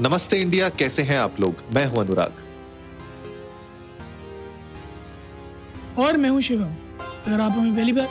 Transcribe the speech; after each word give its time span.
नमस्ते 0.00 0.36
इंडिया 0.36 0.68
कैसे 0.70 1.02
हैं 1.02 1.16
आप 1.18 1.40
लोग? 1.40 1.62
मैं 1.74 1.84
हूँ 1.86 1.98
अनुराग। 2.00 2.34
और 5.98 6.16
मैं 6.16 6.30
हूँ 6.30 6.40
शिवम। 6.42 6.74
अगर 7.26 7.40
आप 7.40 7.52
हमें 7.52 7.74
पहली 7.76 7.92
बार 7.92 8.06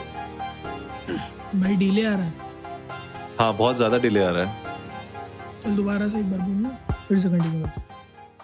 भाई 1.54 1.76
डिले 1.76 2.04
आ 2.06 2.14
रहा 2.14 2.24
है। 2.24 3.36
हाँ 3.38 3.56
बहुत 3.56 3.76
ज़्यादा 3.76 3.98
डिले 3.98 4.22
आ 4.24 4.30
रहा 4.30 4.44
है। 4.44 5.62
चल 5.62 5.76
दोबारा 5.76 6.08
से 6.08 6.18
एक 6.18 6.30
बार 6.30 6.40
बोलना 6.40 6.70
फिर 7.08 7.18
से 7.18 7.28
कंटिन्यू 7.28 7.68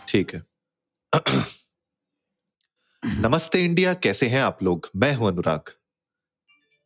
ठीक 0.08 0.34
है। 0.34 0.42
नमस्ते 3.02 3.64
इंडिया 3.64 3.95
कैसे 3.95 4.29
हैं 4.29 4.42
आप 4.42 4.62
लोग? 4.62 4.90
मैं 4.96 5.14
हूँ 5.14 5.29
अनुराग। 5.29 5.70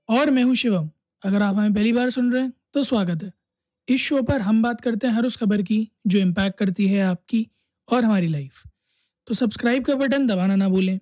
और 0.08 0.30
मैं 0.30 0.42
हूँ 0.42 0.54
शिवम। 0.56 0.90
अगर 1.22 1.42
आप 1.42 1.56
हमें 1.56 1.74
पहली 1.74 1.92
बार 1.92 2.10
सुन 2.10 2.32
रहे 2.32 2.42
हैं 2.42 2.52
तो 2.74 2.82
स्वागत 2.84 3.22
है। 3.22 3.32
इस 3.88 4.00
शो 4.00 4.22
पर 4.22 4.40
हम 4.40 4.62
बात 4.62 4.80
करते 4.80 5.06
हैं 5.06 5.14
हर 5.14 5.26
उस 5.26 5.36
खबर 5.36 5.62
की 5.62 5.90
जो 6.06 6.18
इम्पैक्ट 6.18 6.58
करती 6.58 6.88
है 6.88 7.00
आपकी 7.00 7.48
और 7.92 8.04
हमारी 8.04 8.28
लाइफ 8.28 8.62
तो 9.26 9.34
सब्सक्राइब 9.34 9.84
का 9.84 9.94
बटन 9.94 10.26
दबाना 10.26 10.56
ना 10.56 10.68
भूलें 10.68 11.00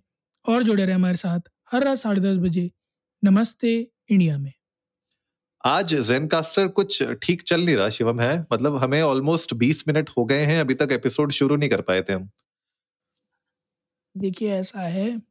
और 0.48 0.62
जुड़े 0.62 0.84
रहे 0.84 0.94
हमारे 0.94 1.16
साथ 1.16 1.40
हर 1.72 1.84
रात 1.84 1.98
साढ़े 1.98 2.20
दस 2.20 2.36
बजे 2.36 2.70
नमस्ते 3.24 3.92
इंडिया 4.10 4.38
में। 4.38 4.52
आज 5.64 5.94
जेनकास्टर 5.94 6.68
कुछ 6.68 7.02
ठीक 7.02 7.42
चल 7.42 7.64
नहीं 7.64 7.76
रहा 7.76 7.90
शिवम 7.90 8.20
है? 8.20 8.46
मतलब 8.52 8.76
हमें 8.76 9.02
ऑलमोस्ट 9.02 9.54
बीस 9.54 9.88
मिनट 9.88 10.10
हो 10.10 10.24
गए 10.24 10.42
हैं 10.42 10.60
अभी 10.60 10.74
तक 10.74 10.88
एपिसोड 10.92 11.32
शुरू 11.32 11.56
नहीं 11.56 11.70
कर 11.70 11.80
पाए 11.80 12.02
थे 12.02 12.12
हम। 12.12 12.30
देखिए 14.16 14.50
ऐसा 14.50 14.80
है 14.80 15.22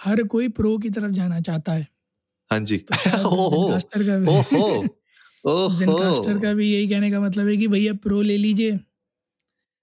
हर 0.00 0.22
कोई 0.22 0.48
प्रो 0.48 0.78
की 0.78 0.90
तरफ़ 0.90 1.12
जाना 1.12 1.40
चाहता 1.40 1.72
है। 1.72 1.88
हाँ 2.50 2.60
जी। 2.60 2.76
तो 2.76 2.94
ओहो। 3.28 3.70
Zencaster 3.70 4.06
का 4.06 4.18
भी- 4.18 4.28
ओहो। 4.28 4.86
का 5.44 6.54
भी 6.54 6.74
यही 6.74 6.88
कहने 6.88 7.10
का 7.10 7.20
मतलब 7.20 7.48
है 7.48 7.56
कि 7.56 7.68
भैया 7.68 7.92
प्रो 7.94 8.22
ले 8.22 8.36
लीजिए। 8.36 8.78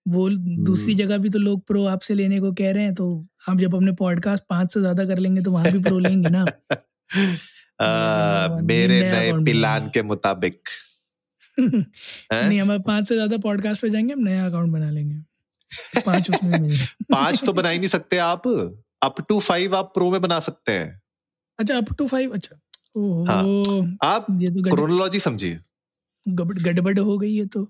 वो 0.07 0.29
दूसरी 0.29 0.93
हम्म। 0.93 1.03
जगह 1.03 1.17
भी 1.17 1.29
तो 1.29 1.39
लोग 1.39 1.65
प्रो 1.67 1.85
आपसे 1.85 2.13
लेने 2.13 2.39
को 2.39 2.51
कह 2.51 2.71
रहे 2.71 2.83
हैं 2.83 2.93
तो 2.95 3.27
आप 3.49 3.57
जब 3.57 3.75
अपने 3.75 3.91
पॉडकास्ट 3.91 4.43
पाँच 4.49 4.73
से 4.73 4.79
ज़्यादा 4.79 5.05
कर 5.05 5.17
लेंगे 5.17 5.41
तो 5.41 5.51
वहाँ 5.51 5.71
भी 5.71 5.83
प्रो 5.83 5.99
लेंगे 5.99 6.29
ना? 6.29 6.45
आ, 7.81 8.59
मेरे 8.61 9.11
नए 9.11 9.31
प्लान 9.31 9.87
के 9.87 10.01
मुताबिक। 10.01 10.61
नहीं 11.59 12.61
हम 12.61 12.81
पाँच 12.81 13.07
से 13.07 13.15
ज़्यादा 13.15 13.37
पॉडकास्ट 13.37 13.81
पे 13.81 13.89
जाएँगे 13.89 14.13
हम 14.13 14.19
नया 14.19 14.45
अकाउंट 14.45 14.73
बना 14.73 14.89
लेंगे। 14.89 15.15
पाँच 16.01 16.29
उसमें 16.29 16.69
पाँच 17.11 17.43
तो 17.45 17.53
बना 17.53 17.69
ही 17.69 17.79
नहीं 17.79 17.89
सकते 17.89 18.17
आप। 18.17 18.47
अप 19.03 19.21
टू 19.29 19.39
फाइव 19.39 19.75
आप 19.75 19.91
प्रो 19.93 20.11
में 20.11 20.21
बना 20.21 20.39
सकते 20.39 20.71
हैं। 20.71 21.01
अच्छा 21.59 21.77
अप 21.77 21.93
टू 21.93 22.07
फाइव 22.07 22.33
अच्छा। 22.33 22.59
हाँ। 22.95 23.97
आप 24.03 24.25
ये 24.39 24.47
तो 24.47 24.69
क्रोनोलॉजी 24.69 25.19
समझिए। 25.19 25.59
गड़बड़ 26.25 26.99
हो 26.99 27.17
गई 27.17 27.35
है 27.35 27.45
तो। 27.47 27.67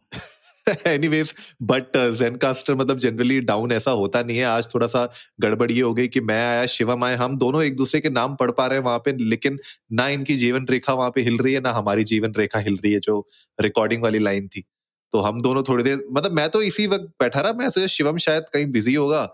एनीवेज 0.88 1.34
बट 1.62 1.98
जेनकास्टर 2.18 2.76
मतलब 2.76 3.00
जनरली 3.00 3.40
डाउन 3.42 3.72
ऐसा 3.72 3.92
होता 3.92 4.22
नहीं 4.24 4.38
है। 4.38 4.44
आज 4.46 4.68
थोड़ा 4.74 4.88
सा 4.88 5.06
गड़बड़ 5.42 5.72
ये 5.72 5.82
हो 5.82 5.94
गई 5.94 6.08
कि 6.08 6.22
मैं 6.22 6.40
आया 6.40 6.66
शिवम 6.66 7.04
आया 7.04 7.18
हम 7.20 7.38
दोनों 7.38 7.64
एक 7.64 7.76
दूसरे 7.76 8.02
के 8.02 8.10
नाम 8.10 8.36
पढ़ 8.36 8.52
पा 8.52 8.68
रहे 8.68 8.80
हैं 8.80 8.86
वहाँ 8.86 9.00
पे 9.00 9.16
लेकिन 9.20 9.60
ना 9.94 10.08
इनकी 10.10 10.36
जीवन 10.36 10.68
रेखा 10.70 10.94
वहाँ 10.94 11.10
पे 11.16 11.22
हिल 11.22 11.38
रही 11.38 11.54
है 11.54 11.62
ना 11.62 11.72
हमारी 11.72 12.04
जीवन 12.04 12.34
रेखा 12.38 12.60
हिल 12.60 12.80
रही 12.84 12.94
है 12.94 13.00
जो 13.00 13.20
रिकॉर्डिंग 13.60 14.04
वाली 14.04 14.20
लाइन 14.20 14.48
थी। 14.48 14.64
तो 15.14 15.20
हम 15.20 15.42
दोनों 15.42 15.64
थोड़ी 15.64 15.84
देर 15.84 16.04
मतलब 16.12 16.32
मैं 16.32 16.50
तो 16.50 16.62
इसी 16.62 16.88
वक्त 16.88 17.12
बैठा 17.22 17.42
रहा 17.42 17.54
मैं 17.54 17.70
सोचा 17.70 17.88
शिवम 17.88 18.18
शायद 18.18 18.44
कहीं 18.54 18.72
बिज़ी 18.72 18.94
होगा 18.94 19.26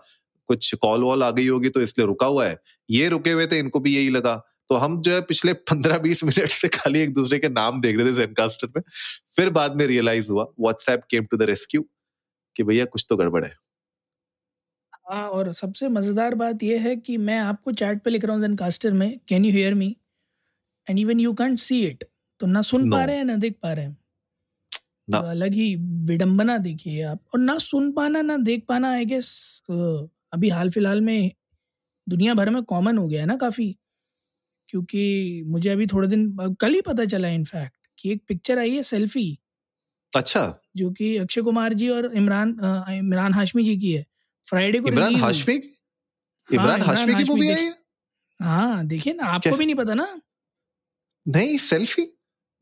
कुछ 0.48 0.74
कॉल 0.74 1.02
वॉल 1.02 1.22
आ 1.22 1.30
गई 1.30 1.46
होगी 1.46 1.68
तो 1.68 1.80
इसलिए 1.80 2.06
रुका 2.06 2.26
हुआ 2.26 2.46
है। 2.46 2.58
ये 2.88 3.08
रुके 3.08 3.32
हुए 3.32 3.46
थे 3.46 3.58
इनको 3.58 3.80
भी 3.80 3.96
यही 3.96 4.10
लगा। 4.10 4.34
तो 4.70 4.76
हम 4.76 5.00
जो 5.02 5.12
है 5.12 5.20
पिछले 5.24 5.52
पंद्रह 5.70 5.98
बीस 6.00 6.24
मिनट 6.24 6.50
से 6.52 6.68
खाली 6.70 7.00
एक 7.00 7.14
दूसरे 7.14 7.38
के 7.38 7.48
नाम 7.50 7.80
देख 7.80 7.96
रहे 7.98 8.06
थे 8.06 8.14
जेनकास्टर 8.16 8.68
में 8.76 8.82
फिर 9.36 9.50
बाद 9.52 9.76
में 9.76 9.86
रियलाइज़ 9.86 10.30
हुआ 10.32 10.44
WhatsApp 10.60 11.04
came 11.10 11.24
to 11.26 11.36
the 11.36 11.42
rescue 11.50 11.82
कि 12.56 12.62
भैया 12.64 12.84
कुछ 12.86 13.06
तो 13.10 13.16
गड़बड़ 13.18 13.44
है। 13.44 13.54
हाँ 15.06 15.28
और 15.30 15.52
सबसे 15.52 15.88
मज़ेदार 15.88 16.34
बात 16.34 16.62
यह 16.62 16.82
है 16.82 16.94
कि 16.96 17.16
मैं 17.18 17.38
आपको 17.40 17.72
चैट 17.72 18.02
पे 18.04 18.10
लिख 18.10 18.24
रहा 18.24 18.34
हूँ 18.34 18.42
जेनकास्टर 18.42 18.92
में 18.92 19.18
can 19.28 19.44
you 19.44 19.52
hear 19.52 19.74
me 19.74 19.94
and 20.86 20.98
even 20.98 21.20
you 21.20 21.32
can't 21.34 21.58
see 21.60 21.80
it 21.86 22.04
तो 22.40 22.46
ना 22.48 22.62
सुन 22.64 22.82
no. 22.82 22.90
पा 22.90 23.04
रहे 23.04 23.16
हैं 23.16 23.24
ना 23.24 23.36
देख 23.38 23.56
पा 23.62 23.72
रहे 23.72 23.84
हैं। 23.84 23.96
ना। 25.08 25.20
तो 25.20 25.26
अलग 25.26 25.54
ही 25.54 25.74
विडंबना 26.06 26.56
देखिए 26.60 27.02
आप। 27.04 27.20
और 27.34 27.40
ना 27.40 27.56
सुन 27.60 27.90
पाना 27.92 28.22
ना 28.22 28.36
देख 28.38 28.64
पाना 28.68 28.90
आई 28.92 29.04
गेस 29.06 29.30
अभी 30.32 30.48
हाल 30.50 30.70
फ़िलहाल 30.70 31.00
में 31.02 31.30
दुनिया 32.06 32.34
भर 32.34 32.50
में 32.50 32.62
कॉमन 32.64 32.98
हो 32.98 33.06
गया 33.08 33.20
है 33.20 33.26
ना 33.26 33.36
काफ़ी। 33.38 33.74
क्योंकि 34.70 35.42
मुझे 35.46 35.68
अभी 35.70 35.86
थोड़े 35.86 36.08
दिन 36.08 36.54
कल 36.60 36.74
ही 36.74 36.80
पता 36.80 37.04
चला 37.04 37.28
इनफैक्ट 37.28 37.76
कि 37.98 38.10
एक 38.12 38.22
पिक्चर 38.28 38.58
आई 38.58 38.74
है 38.74 38.82
सेल्फी 38.82 39.38
अच्छा। 40.12 40.42
जो 40.76 40.90
कि 40.90 41.16
अक्षय 41.16 41.40
कुमार 41.40 41.74
जी 41.74 41.88
और 41.88 42.12
इमरान 42.16 42.48
इमरान 42.90 43.34
हाशमी 43.34 43.64
जी 43.64 43.76
की 43.76 43.92
है। 43.92 44.04
फ्राइडे 44.46 44.80
को 44.80 44.88
इमरान 44.88 45.16
हाशमी? 45.16 45.54
हाँ, 45.54 45.62
इमरान 46.50 46.82
हाशमी 46.82 47.14
की 47.14 47.24
मूवी 47.24 47.48
आई 47.48 47.64
है? 47.64 47.74
हाँ 48.40 48.86
देखिए 48.86 49.12
ना 49.12 49.26
आपको 49.26 49.56
भी 49.56 49.66
नहीं 49.66 49.76
पता 49.76 49.94
ना। 49.94 50.20
नहीं 51.26 51.58
सेल्फी 51.58 52.02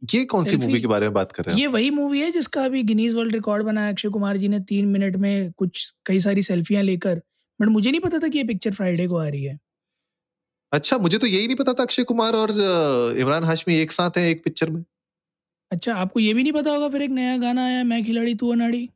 ये 0.02 0.24
कौन 0.24 0.44
सी 0.44 0.56
मूवी 0.56 0.80
के 0.80 0.86
बारे 0.86 1.06
में 1.06 1.14
बात 1.14 1.32
कर 1.32 1.44
रहे 1.44 1.54
हैं 1.54 1.60
ये 1.60 1.66
वही 1.66 1.90
मूवी 1.90 2.20
है 2.20 2.30
जिसका 2.30 2.64
अभी 2.64 2.82
गिनीज 2.82 3.14
वर्ल्ड 3.14 3.34
रिकॉर्ड 3.34 3.62
बनाया 3.62 3.92
अक्षय 3.92 4.08
कुमार 4.08 4.36
जी 4.36 4.48
ने 4.48 4.60
तीन 4.60 4.88
मिनट 4.88 5.16
में 5.16 5.52
कुछ 5.52 5.94
कई 6.06 6.20
सारी 6.20 6.42
सेल्फियाँ 6.42 6.82
लेकर। 6.82 7.22
बट 7.60 7.68
मुझे 7.68 7.90
नहीं 7.90 8.00
पता 8.00 8.18
था 8.18 8.28
कि 8.28 8.38
ये 8.38 8.44
पिक्चर 8.44 8.72
फ्राइडे 8.72 9.06
को 9.06 9.16
आ 9.16 9.28
रही 9.28 9.44
है। 9.44 9.58
अच्छा 10.72 10.98
मुझे 10.98 11.18
तो 11.18 11.26
यही 11.26 11.46
नहीं 11.46 11.56
पता 11.56 11.72
था 11.72 11.82
अक्षय 11.82 12.02
कुमार 12.02 12.32
और 12.32 12.50
इमरान 13.18 13.44
हाशमी 13.44 13.76
एक 13.76 13.92
साथ 13.92 14.18
हैं 14.18 14.28
एक 14.28 14.42
पिक्चर 14.44 14.70
में। 14.70 14.84
अच्छा 15.70 15.94
आपको 15.94 16.20
ये 16.20 16.34
भी 16.34 16.42
नहीं 16.42 16.52
पता 16.52 16.70
होगा 16.70 16.88
फिर 16.88 17.02
एक 17.02 17.10
नया 17.10 17.36
गाना 17.36 17.64
आया 17.64 17.82
मैं 17.84 18.04
खिलाड़ी 18.04 18.34
तू 18.34 18.52
अनाड़ी? 18.52 18.88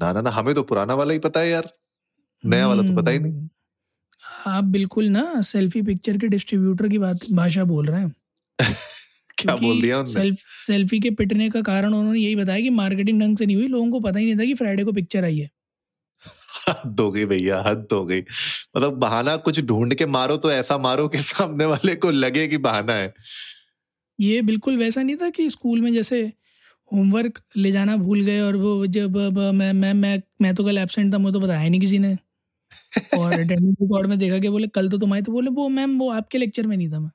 ना 0.00 0.12
ना 0.12 0.20
ना 0.20 0.30
हमें 0.30 0.54
तो 0.54 0.62
पुराना 0.62 0.94
वाला 0.94 1.12
ही 1.12 1.18
पता 1.18 1.40
है 1.40 1.48
यार। 1.48 1.70
नया 2.44 2.66
वाला 2.68 2.82
तो 2.82 2.94
पता 2.96 3.10
ही 3.10 3.18
नहीं। 3.18 3.32
हम्म, 3.32 3.48
आप 4.46 4.64
बिल्कुल 4.64 5.04
ना 5.08 5.40
सेल्फी 5.42 5.82
पिक्चर 5.82 6.18
के 6.18 6.26
डिस्ट्रीब्यूटर 6.26 6.88
की 6.88 6.98
बात 6.98 7.26
भाषा 7.32 7.64
बोल 7.64 7.86
रहे 7.86 8.00
हैं। 8.00 8.12
क्या 9.38 9.56
बोल 9.56 9.80
दिया 9.82 9.98
उन्होंने 9.98 10.20
सेल्फ 10.20 10.38
सेल्फी 10.66 11.00
के 11.00 11.10
पिटने 11.10 11.48
का 11.50 11.62
कारण 11.62 11.94
उन्होंने 11.94 12.20
यही 12.20 12.36
बताया 12.36 12.60
कि 12.60 12.70
मार्केटिंग 12.70 13.20
ढंग 13.20 13.38
से 13.38 13.46
नहीं 13.46 13.56
हुई 13.56 13.68
लोगों 13.68 13.90
को 13.90 14.00
पता 14.00 14.18
ही 14.18 14.26
नहीं 14.26 14.38
था 14.38 14.44
कि 14.44 14.54
फ्राइडे 14.54 14.84
को 14.84 14.92
पिक्चर 14.92 15.24
आई 15.24 15.38
है। 15.38 15.50
हद 16.68 17.00
हो 17.00 17.10
गई 17.12 17.24
भैया 17.24 17.60
हद 17.66 17.88
हो 17.92 18.04
गई। 18.04 18.20
मतलब 18.76 18.92
बहाना 18.92 19.36
कुछ 19.36 19.60
ढूंढ 19.60 19.94
के 19.94 20.06
मारो 20.06 20.36
तो 20.36 20.50
ऐसा 20.50 20.78
मारो 20.78 21.08
कि 21.08 21.18
सामने 21.22 21.64
वाले 21.64 21.94
को 21.96 22.10
लगे 22.10 22.46
कि 22.48 22.58
बहाना 22.58 22.92
है। 22.92 23.14
ये 24.20 24.42
बिल्कुल 24.42 24.76
वैसा 24.76 25.02
नहीं 25.02 25.16
था 25.16 25.30
कि 25.30 25.50
स्कूल 25.50 25.80
में 25.80 25.92
जैसे 25.94 26.32
होमवर्क 26.92 27.40
ले 27.56 27.72
जाना 27.72 27.96
भूल 27.96 28.20
गए 28.20 28.40
और 28.40 28.56
वो 28.56 28.86
जब 28.86 29.16
मैं 29.54 29.72
मैं 29.72 29.92
मैं 29.94 30.22
मैं 30.42 30.54
तो 30.54 30.64
कल 30.64 30.78
एब्सेंट 30.78 31.14
था 31.14 31.18
मुझे 31.18 31.32
तो 31.32 31.40
बताया 31.40 31.68
नहीं 31.68 31.80
किसी 31.80 31.98
ने। 31.98 32.18
और 33.14 33.32
अटेंडेंस 33.38 33.76
रिकॉर्ड 33.82 34.06
में 34.08 34.18
देखा 34.18 34.38
कि 34.38 34.48
बोले 34.48 34.68
कल 34.68 34.88
तो 34.88 34.98
तुम 34.98 35.14
आए 35.14 35.22
तो 35.22 35.32
बोले 35.32 35.50
वो 35.50 35.68
मैम 35.68 35.98
वो 35.98 36.10
आपके 36.10 36.38
लेक्चर 36.38 36.66
में 36.66 36.76
नहीं 36.76 36.92
था 36.92 37.00
मैं। 37.00 37.10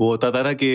वो 0.00 0.10
होता 0.10 0.30
था 0.30 0.42
ना 0.42 0.52
कि 0.52 0.68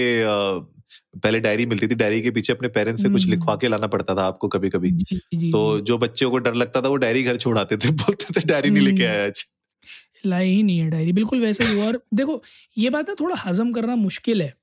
पहले 1.15 1.39
डायरी 1.39 1.65
मिलती 1.65 1.87
थी 1.87 1.95
डायरी 1.95 2.21
के 2.21 2.31
पीछे 2.31 2.53
अपने 2.53 2.67
पेरेंट्स 2.67 3.01
से 3.01 3.09
कुछ 3.09 3.21
हम्म। 3.21 3.31
लिखवा 3.31 3.55
के 3.55 3.67
लाना 3.67 3.87
पड़ता 3.87 4.15
था 4.15 4.23
आपको 4.23 4.47
कभी 4.47 4.69
कभी 4.69 4.91
तो 5.51 5.79
जी। 5.79 5.93
बच्चों 5.93 6.31
को 6.31 6.37
डर 6.37 6.53
लगता 6.53 6.81
था 6.81 6.87
वो 6.87 6.95
डायरी 6.95 7.23
घर 7.23 7.37
छोड़ 7.37 7.57
आते 7.59 7.77
थे 7.77 7.91
बोलते 8.03 8.39
थे 8.39 8.45
डायरी 8.45 8.69
नहीं 8.69 8.85
लेके 8.85 9.03
हम्म। 9.03 9.15
आया 9.15 9.25
आज। 9.25 9.45
लाई 10.25 10.49
ही 10.49 10.63
नहीं 10.63 10.79
है 10.79 10.89
डायरी 10.89 11.13
बिल्कुल 11.13 11.39
वैसे 11.39 11.63
ही 11.63 11.75
हुआ। 11.75 11.85
और 11.85 12.03
देखो 12.13 12.43
ये 12.77 12.89
बात 12.89 13.09
ना 13.09 13.15
थोड़ा 13.19 13.35
हजम 13.45 13.71
करना 13.71 13.95
मुश्किल 13.95 14.41
है 14.41 14.53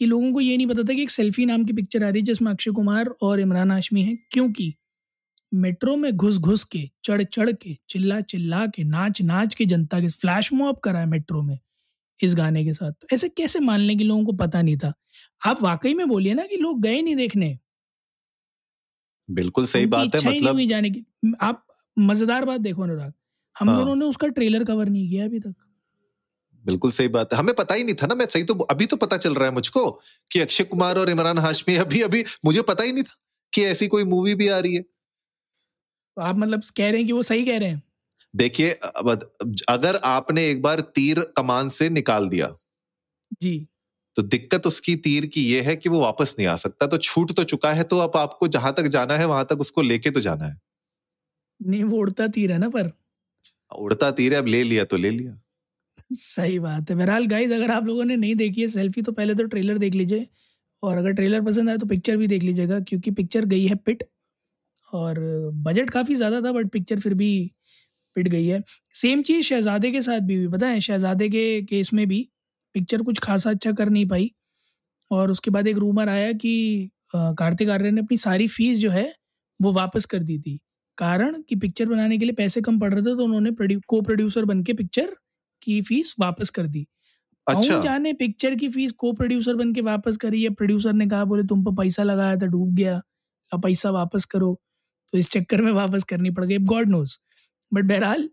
कि 0.00 0.06
लोगों 0.06 0.32
को 0.32 0.40
ये 0.40 0.56
नहीं 0.56 0.66
पता 0.66 0.82
था 0.82 0.94
कि 0.94 1.02
एक 1.02 1.10
सेल्फी 1.10 1.46
नाम 1.46 1.64
की 1.64 1.72
पिक्चर 1.72 2.04
आ 2.04 2.08
रही 2.08 2.20
है 2.20 2.24
जिसमें 2.24 2.52
अक्षय 2.52 2.70
कुमार 2.70 3.06
और 3.22 3.40
इमरान 3.40 3.70
हाशमी 3.70 4.02
हैं। 4.02 4.18
क्योंकि 4.30 4.74
मेट्रो 5.54 5.96
में 5.96 6.12
घुस 6.16 6.36
घुस 6.38 6.64
के 6.64 6.90
चढ़ 7.04 7.22
चढ़ 7.22 7.52
के 7.52 7.76
चिल्ला 7.88 8.20
चिल्ला 8.20 8.66
के 8.66 8.84
नाच 8.84 9.22
नाच 9.22 9.54
के 9.54 9.64
जनता 9.64 10.00
के 10.00 10.08
फ्लैश 10.08 10.52
मॉब 10.52 10.78
करा 10.78 10.98
है 10.98 11.06
मेट्रो 11.06 11.42
में। 11.42 11.58
इस 12.22 12.34
गाने 12.34 12.64
के 12.64 12.72
साथ। 12.72 12.92
तो 12.92 13.06
ऐसे 13.14 13.28
कैसे 13.28 13.60
मान 13.60 13.80
लें 13.80 13.98
कि 13.98 14.04
लोगों 14.04 14.24
को 14.24 14.32
पता 14.32 14.62
नहीं 14.62 14.76
था? 14.76 14.92
आप 15.46 15.62
वाकई 15.62 15.94
में 15.94 16.08
बोलिए 16.08 16.34
ना 16.34 16.46
कि 16.46 16.56
लोग 16.56 16.80
गए 16.82 17.02
नहीं 17.02 17.16
देखने। 17.16 17.58
बिल्कुल 19.28 19.66
सही 19.66 19.86
बात 19.86 20.14
है 20.14 20.20
ही 20.20 20.26
नहीं 20.26 20.40
मतलब 20.40 20.68
जाने 20.68 20.90
की। 20.90 21.04
आप 21.40 21.66
मज़ेदार 21.96 22.44
बात 22.44 22.60
देखो 22.60 22.82
अनुराग 22.82 23.12
हम 23.56 23.68
हाँ। 23.68 23.76
दोनों 23.78 23.96
ने 23.96 24.04
उसका 24.04 24.28
ट्रेलर 24.28 24.64
कवर 24.64 24.88
नहीं 24.88 25.08
किया 25.10 25.24
अभी 25.24 25.40
तक। 25.40 25.54
बिल्कुल 26.64 26.90
सही 26.90 27.08
बात 27.08 27.32
है। 27.32 27.38
हमें 27.38 27.54
पता 27.54 27.74
ही 27.74 27.84
नहीं 27.84 27.94
था 27.94 28.06
ना 28.06 28.14
मैं 28.14 28.26
सही 28.26 28.44
तो 28.44 28.54
अभी 28.54 28.86
तो 28.86 28.96
पता 28.96 29.16
चल 29.16 29.34
रहा 29.34 29.44
है 29.44 29.54
मुझको 29.54 29.90
कि 30.30 30.40
अक्षय 30.40 30.64
कुमार 30.64 30.98
और 30.98 31.10
इमरान 31.10 31.38
हाशमी 31.38 31.76
अभी 31.76 32.02
अभी 32.02 32.24
मुझे 32.44 32.62
पता 32.62 32.84
ही 32.84 32.92
नहीं 32.92 33.04
था 33.04 33.14
कि 33.52 33.64
ऐसी 33.64 33.86
कोई 33.86 34.04
मूवी 34.04 34.34
भी 34.34 34.48
आ 34.48 34.58
रही 34.58 34.74
है। 34.74 34.82
तो 36.16 36.22
आप 36.22 36.36
मतलब 36.36 36.62
कह 36.76 36.90
रहे 36.90 36.96
हैं 36.96 37.06
कि 37.06 37.12
वो 37.12 37.22
सही 37.22 37.44
कह 37.44 37.58
रहे 37.58 37.68
हैं? 37.68 37.82
देखिए 38.34 38.70
अगर 39.68 39.96
आपने 40.06 40.46
एक 40.50 40.62
बार 40.62 40.80
तीर 40.94 41.20
कमान 41.36 41.68
से 41.70 41.88
निकाल 41.90 42.28
दिया 42.28 42.54
जी। 43.34 43.66
तो 44.16 44.22
दिक्कत 44.24 44.66
उसकी 44.66 44.94
तीर 44.98 45.26
की 45.26 45.40
ये 45.44 45.60
है 45.62 45.74
कि 45.76 45.88
वो 45.88 46.00
वापस 46.00 46.34
नहीं 46.38 46.48
आ 46.48 46.56
सकता। 46.56 46.86
तो 46.86 46.98
छूट 46.98 47.32
तो 47.32 47.44
चुका 47.44 47.72
है 47.72 47.82
तो 47.84 47.98
अब 48.00 48.16
आपको 48.16 48.48
जहाँ 48.48 48.72
तक 48.74 48.86
जाना 48.88 49.16
है 49.16 49.26
वहाँ 49.26 49.44
तक 49.50 49.60
उसको 49.60 49.82
लेके 49.82 50.10
तो 50.10 50.20
जाना 50.20 50.44
है। 50.44 50.56
नहीं 51.60 51.84
वो 51.84 51.98
उड़ता 51.98 52.26
तीर 52.28 52.52
है 52.52 52.58
ना 52.58 52.68
पर। 52.70 52.92
उड़ता 53.70 54.10
तीर 54.12 54.32
है 54.32 54.38
अब 54.38 54.46
ले 54.48 54.62
लिया 54.64 54.84
तो 54.84 54.96
ले 54.96 55.10
लिया। 55.10 55.38
सही 56.12 56.58
बात 56.58 56.90
है। 56.90 56.96
बहरहाल 56.96 57.26
गाइज़ 57.26 57.52
अगर 57.54 57.70
आप 57.70 57.84
लोगों 57.86 58.04
ने 58.04 58.16
नहीं 58.16 58.34
देखी 58.36 58.60
है 58.60 58.66
सेल्फी 58.68 59.02
तो 59.02 59.12
पहले 59.12 59.34
तो 59.34 59.44
ट्रेलर 59.46 59.78
देख 59.78 59.94
लीजिए। 59.94 60.26
और 60.82 60.96
अगर 60.98 61.12
ट्रेलर 61.12 61.42
पसंद 61.42 61.70
आए 61.70 61.78
तो 61.78 61.86
पिक्चर 61.86 62.16
भी 62.16 62.26
देख 62.28 62.42
लीजिएगा 62.42 62.80
क्योंकि 62.82 63.10
पिक्चर 63.12 63.44
गई 63.46 63.66
है 63.66 63.74
पिट 63.86 64.02
और 64.92 65.20
बजट 65.64 65.90
काफ़ी 65.90 66.14
ज़्यादा 66.16 66.40
था 66.42 66.52
बट 66.52 66.70
पिक्चर 66.72 67.00
फिर 67.00 67.14
भी 67.14 67.30
पिट 68.16 68.28
गई 68.28 68.46
है। 68.46 68.62
सेम 68.94 69.22
चीज़ 69.22 69.46
शहज़ादे 69.46 69.90
के 69.92 70.00
साथ 70.02 70.20
भी 70.22 70.34
हुई। 70.36 70.48
पता 70.50 70.66
है 70.68 70.80
शहज़ादे 70.82 71.28
के 71.28 71.62
केस 71.64 71.92
में 71.94 72.06
भी 72.08 72.28
पिक्चर 72.74 73.02
कुछ 73.02 73.18
खासा 73.20 73.50
अच्छा 73.50 73.72
कर 73.72 73.90
नहीं 73.90 74.06
पाई 74.08 74.30
और 75.10 75.30
उसके 75.30 75.50
बाद 75.50 75.66
एक 75.68 75.76
रूमर 75.78 76.08
आया 76.08 76.32
कि 76.34 76.90
कार्तिक 77.14 77.70
आर्यन 77.70 77.94
ने 77.94 78.00
अपनी 78.00 78.16
सारी 78.18 78.48
फ़ीस 78.48 78.78
जो 78.78 78.90
है 78.90 79.12
वो 79.60 79.72
वापस 79.72 80.04
कर 80.06 80.18
दी 80.20 80.38
थी। 80.40 80.58
कारण 80.98 81.40
कि 81.42 81.56
पिक्चर 81.56 81.86
बनाने 81.86 82.18
के 82.18 82.24
लिए 82.24 82.34
पैसे 82.34 82.60
कम 82.62 82.78
पड़ 82.80 82.92
रहे 82.94 83.02
थे 83.02 83.16
तो 83.16 83.24
उन्होंने 83.24 83.78
को 83.88 84.00
प्रोड्यूसर 84.02 84.44
बन 84.44 84.62
के 84.62 84.72
पिक्चर 84.74 85.14
की 85.62 85.80
फ़ीस 85.82 86.14
वापस 86.20 86.50
कर 86.50 86.66
दी। 86.66 86.86
अच्छा। 87.46 87.82
जाने 87.82 88.12
पिक्चर 88.14 88.54
की 88.54 88.68
फ़ीस 88.68 88.92
को 88.98 89.12
प्रोड्यूसर 89.12 89.54
बन 89.56 89.72
के 89.74 89.80
वापस 89.82 90.16
करी 90.16 90.42
है। 90.42 90.50
प्रोड्यूसर 90.52 90.92
ने 90.92 91.06
कहा 91.08 91.24
बोले 91.24 91.42
तुम 91.44 91.64
पर 91.64 91.72
पैसा 91.76 92.02
लगाया 92.02 92.36
था 92.36 92.46
डूब 92.46 92.74
गया। 92.74 93.00
अब 93.52 93.62
पैसा 93.62 93.90
वापस 93.92 94.24
करो। 94.26 94.54
तो 95.12 95.18
इस 95.18 95.30
चक्कर 95.30 95.62
में 95.62 95.72
वापस 95.72 96.04
करनी 96.04 96.30
पड़ 96.30 96.44
गई। 96.44 96.58
गॉड 96.60 96.88
नोज़ 96.88 97.16
बट 97.72 97.84
बहरहाल, 97.84 98.28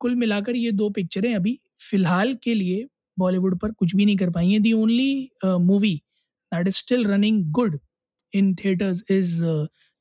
कुल 0.00 0.14
मिलाकर 0.16 0.56
ये 0.56 0.72
दो 0.72 0.88
पिक्चरें 0.90 1.34
अभी। 1.34 1.58
फ़िलहाल 1.90 2.34
के 2.44 2.54
लिए 2.54 2.86
बॉलीवुड 3.16 3.58
पर 3.60 3.72
कुछ 3.72 3.94
भी 3.96 4.04
नहीं 4.06 4.16
कर 4.16 4.30
पाई 4.30 4.50
हैं। 4.50 4.62
The 4.62 4.72
only 4.72 5.30
movie 5.44 5.94
that 6.52 6.68
is 6.68 6.76
still 6.76 7.06
running 7.06 7.44
good 7.52 7.78
in 8.32 8.54
theatres 8.54 9.02
is 9.10 9.42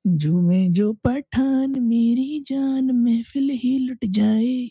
Jhoome 0.06 0.68
Jo 0.70 0.92
Pathaan 1.06 1.80
मेरी 1.80 2.40
जान 2.48 2.92
महफिल 2.94 3.50
ही 3.54 3.78
लुट 3.80 4.06
जाए। 4.08 4.70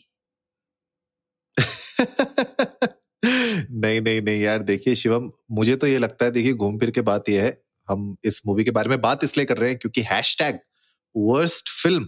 नहीं 3.73 3.99
नहीं 4.01 4.21
नहीं 4.21 4.39
यार, 4.41 4.63
देखिए 4.63 4.95
शिवम, 4.95 5.29
मुझे 5.51 5.75
तो 5.75 5.87
ये 5.87 5.97
लगता 5.97 6.25
है, 6.25 6.31
देखिए 6.31 6.53
घूम 6.53 6.77
फिर 6.79 6.91
के 6.91 7.01
बात 7.01 7.29
ये 7.29 7.41
है, 7.41 7.61
हम 7.87 8.15
इस 8.25 8.41
मूवी 8.47 8.63
के 8.63 8.71
बारे 8.71 8.89
में 8.89 9.01
बात 9.01 9.23
इसलिए 9.23 9.45
कर 9.45 9.57
रहे 9.57 9.69
हैं 9.69 9.79
क्योंकि 9.79 10.01
हैशटैग 10.03 10.59
वर्स्ट 11.15 11.69
फ़िल्म 11.81 12.07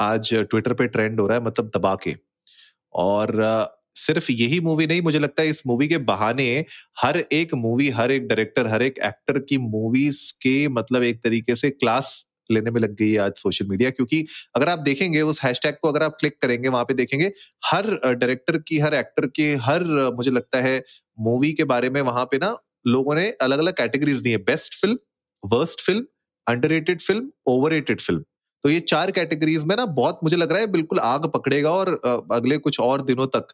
आज 0.00 0.34
ट्विटर 0.34 0.72
पे 0.74 0.86
ट्रेंड 0.88 1.20
हो 1.20 1.26
रहा 1.26 1.38
है 1.38 1.44
मतलब 1.44 1.70
दबा 1.76 1.94
के। 2.04 2.14
और 2.94 3.32
सिर्फ़ 3.96 4.32
यही 4.32 4.60
मूवी 4.60 4.86
नहीं, 4.86 5.02
मुझे 5.02 5.18
लगता 5.18 5.42
है 5.42 5.48
इस 5.48 5.62
मूवी 5.66 5.88
के 5.88 5.98
बहाने 6.00 6.64
हर 7.02 7.18
एक 7.32 7.54
मूवी 7.54 7.88
हर 7.90 8.10
एक 8.12 8.26
डायरेक्टर 8.28 8.66
हर 8.66 8.82
एक 8.82 8.98
एक्टर 9.04 9.38
की 9.40 9.58
मूवीज़ 9.60 10.32
के 10.42 10.68
मतलब 10.70 11.02
एक 11.04 11.22
तरीके 11.24 11.56
से 11.56 11.70
क्लास 11.70 12.26
लेने 12.52 12.70
में 12.70 12.80
लग 12.80 12.94
गई 12.96 13.10
है 13.12 13.18
आज 13.18 13.32
सोशल 13.38 13.66
मीडिया 13.68 13.90
क्योंकि 13.90 14.26
अगर 14.56 14.68
आप 14.68 14.78
देखेंगे, 14.78 15.22
उस 15.22 15.42
हैशटैग 15.44 15.74
को 15.82 15.88
अगर 15.88 16.02
आप 16.02 16.16
क्लिक 16.20 16.36
करेंगे, 16.42 16.68
वहाँ 16.68 16.84
पे 16.84 16.94
देखेंगे, 16.94 17.32
हर 17.64 17.86
डायरेक्टर 18.06 18.58
की, 18.58 18.78
हर 18.78 18.94
एक्टर 18.94 19.26
की, 19.26 19.52
हर 19.62 19.84
मुझे 20.16 20.30
लगता 20.30 20.60
है 20.62 20.82
मूवी 21.20 21.52
के 21.52 21.64
बारे 21.64 21.90
में 21.90 22.00
वहाँ 22.02 22.24
पे 22.24 22.38
ना 22.38 22.56
लोगों 22.86 23.14
ने 23.14 23.30
अलग 23.42 23.58
अलग 23.58 23.74
कैटेगरीज 23.74 24.16
दी 24.16 24.30
है 24.30 24.36
best 24.44 24.80
film 24.80 24.98
worst 25.44 25.80
film 25.80 26.06
under 26.46 26.96
film 26.96 27.30
over 27.46 27.80
film 27.90 28.24
तो 28.64 28.70
ये 28.70 28.80
चार 28.80 29.10
कैटेगरीज 29.10 29.64
में 29.64 29.76
ना 29.76 29.84
बहुत 29.86 30.20
मुझे 30.24 30.36
लग 30.36 30.52
रहा 30.52 30.60
है 30.60 30.66
बिल्कुल 30.66 30.98
आग 30.98 31.26
पकड़ेगा 31.26 31.70
और 31.70 32.00
अगले 32.32 32.58
कुछ 32.58 32.80
और 32.80 33.02
दिनों 33.02 33.26
तक 33.26 33.46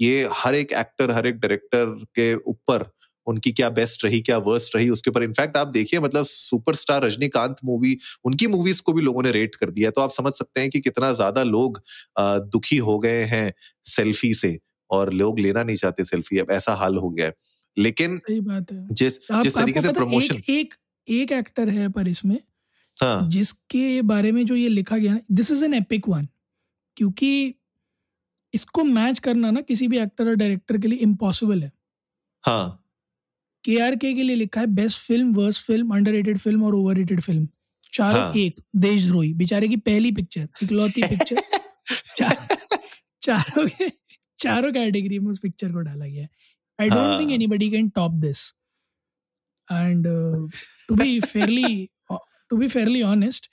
ये 0.00 0.28
हर 0.32 0.54
एक 0.54 0.72
एक्टर 0.72 1.10
हर 1.10 1.26
एक 1.26 1.38
डायरेक्टर 1.38 1.86
के 2.14 2.34
ऊपर 2.34 2.90
उनकी 3.26 3.52
क्या 3.52 3.68
बेस्ट 3.70 4.04
रही 4.04 4.20
क्या 4.20 4.36
वर्स्ट 4.38 4.74
रही 4.76 4.88
उसके 4.88 5.10
ऊपर 5.10 5.22
इनफैक्ट 5.22 5.56
आप 5.56 5.68
देखिए 5.68 6.00
मतलब 6.00 6.24
सुपरस्टार 6.24 7.02
रजनीकांत 7.04 7.56
मूवी 7.64 7.96
उनकी 8.24 8.46
मूवीज़ 8.46 8.82
को 8.82 8.92
भी 8.92 9.02
लोगों 9.02 9.22
ने 9.22 9.30
रेट 9.30 9.54
कर 9.54 9.70
दिया 9.70 9.90
तो 9.90 10.00
आप 10.00 10.10
समझ 10.10 10.32
सकते 10.32 10.60
हैं 10.60 10.70
कि 10.70 10.80
कितना 10.80 11.12
ज़्यादा 11.12 11.42
लोग 11.42 11.80
दुखी 12.18 12.76
हो 12.76 12.98
गए 12.98 13.22
हैं 13.24 13.52
सेल्फी 13.84 14.34
से 14.34 14.58
और 14.90 15.12
लोग 15.12 15.38
लेना 15.38 15.62
नहीं 15.62 15.76
चाहते 15.76 16.04
सेल्फी 16.04 16.38
अब 16.38 16.50
ऐसा 16.50 16.74
हाल 16.74 16.96
हो 16.96 17.10
गया 17.10 17.26
है। 17.26 17.34
लेकिन 17.76 18.18
सही 18.18 18.40
बात 18.40 18.72
है। 18.72 18.86
जिस 18.92 19.18
जिस 19.42 19.54
तरीके 19.56 19.80
से 19.80 19.92
प्रमोशन 19.92 20.34
एक, 20.34 20.50
एक 20.50 20.74
एक 21.06 21.32
एक्टर 21.32 21.68
है 21.68 21.88
पर 21.88 22.08
इसमें 22.08 22.38
हाँ. 23.02 23.28
जिसके 23.30 24.02
बारे 24.02 24.32
में 24.32 24.46
जो 24.46 24.56
ये 24.56 24.68
लिखा 24.68 24.96
गया 24.96 25.18
this 25.32 25.50
is 25.50 25.64
an 25.64 25.74
epic 25.74 26.08
one 26.08 26.28
क्योंकि 26.96 27.54
इसको 28.54 28.84
मैच 28.84 29.18
करना 29.18 29.50
ना 29.50 29.60
किसी 29.60 29.88
भी 29.88 29.98
एक्टर 29.98 30.28
और 30.28 30.34
डायरेक्टर 30.34 30.78
के 30.78 30.88
लिए 30.88 30.98
इम्पॉसिबल 30.98 31.62
है। 31.62 31.72
हाँ। 32.44 32.80
के 33.64 33.78
आर 33.80 33.96
के 33.96 34.12
लिए 34.12 34.36
लिखा 34.36 34.60
है 34.60 34.66
best 34.66 34.98
film 34.98 35.34
worst 35.34 35.66
film 35.66 35.94
under 35.94 36.36
film 36.36 36.64
और 36.64 36.74
ओवर 36.74 37.20
फ़िल्म 37.20 37.48
चारों 37.92 38.20
हाँ. 38.20 38.32
एक 38.36 38.60
देशद्रोही 38.76 39.34
बेचारे 39.34 39.68
की 39.68 39.76
पहली 39.76 40.12
पिक्चर 40.12 40.48
इकलौती 40.62 41.02
पिक्चर 41.08 41.40
चार, 42.16 42.46
चारों 43.22 43.68
के 43.68 43.88
चारों 44.38 44.72
कैटेगरी 44.72 45.18
में 45.18 45.30
उस 45.30 45.38
पिक्चर 45.38 45.72
को 45.72 45.78
डाला 45.78 46.06
गया 46.06 46.22
है। 46.22 46.28
I 46.80 46.88
don't 46.88 47.20
think 47.20 47.30
anybody 47.30 47.70
can 47.70 47.88
top 47.88 48.12
this 48.12 48.54
and 49.72 50.06
to 50.88 50.94
be 50.96 51.20
fairly 51.20 51.88
to 52.50 52.56
be 52.56 52.68
fairly 52.68 53.02
honest 53.04 53.50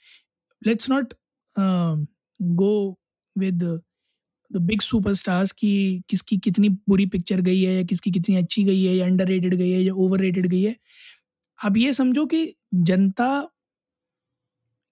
let's 0.62 0.90
not 0.90 1.14
go 2.40 2.74
with 3.36 3.62
the 4.50 4.60
big 4.60 4.80
superstars 4.82 5.52
की 5.52 5.72
किसकी 6.08 6.38
कितनी 6.38 6.68
बुरी 6.88 7.06
पिक्चर 7.06 7.40
गई 7.40 7.62
है 7.62 7.74
या 7.74 7.82
किसकी 7.84 8.10
कितनी 8.10 8.36
अच्छी 8.36 8.64
गई 8.64 8.82
है 8.82 8.94
या 8.94 9.06
अंडर 9.06 9.26
रेटेड 9.26 9.54
गई 9.54 9.70
है 9.70 9.80
या 9.80 9.94
ओवर 9.96 10.20
रेटेड 10.20 10.46
गई 10.46 10.62
है 10.62 10.76
आप 11.58 11.76
ये 11.76 11.92
समझो 11.92 12.26
कि 12.26 12.42
जनता 12.82 13.28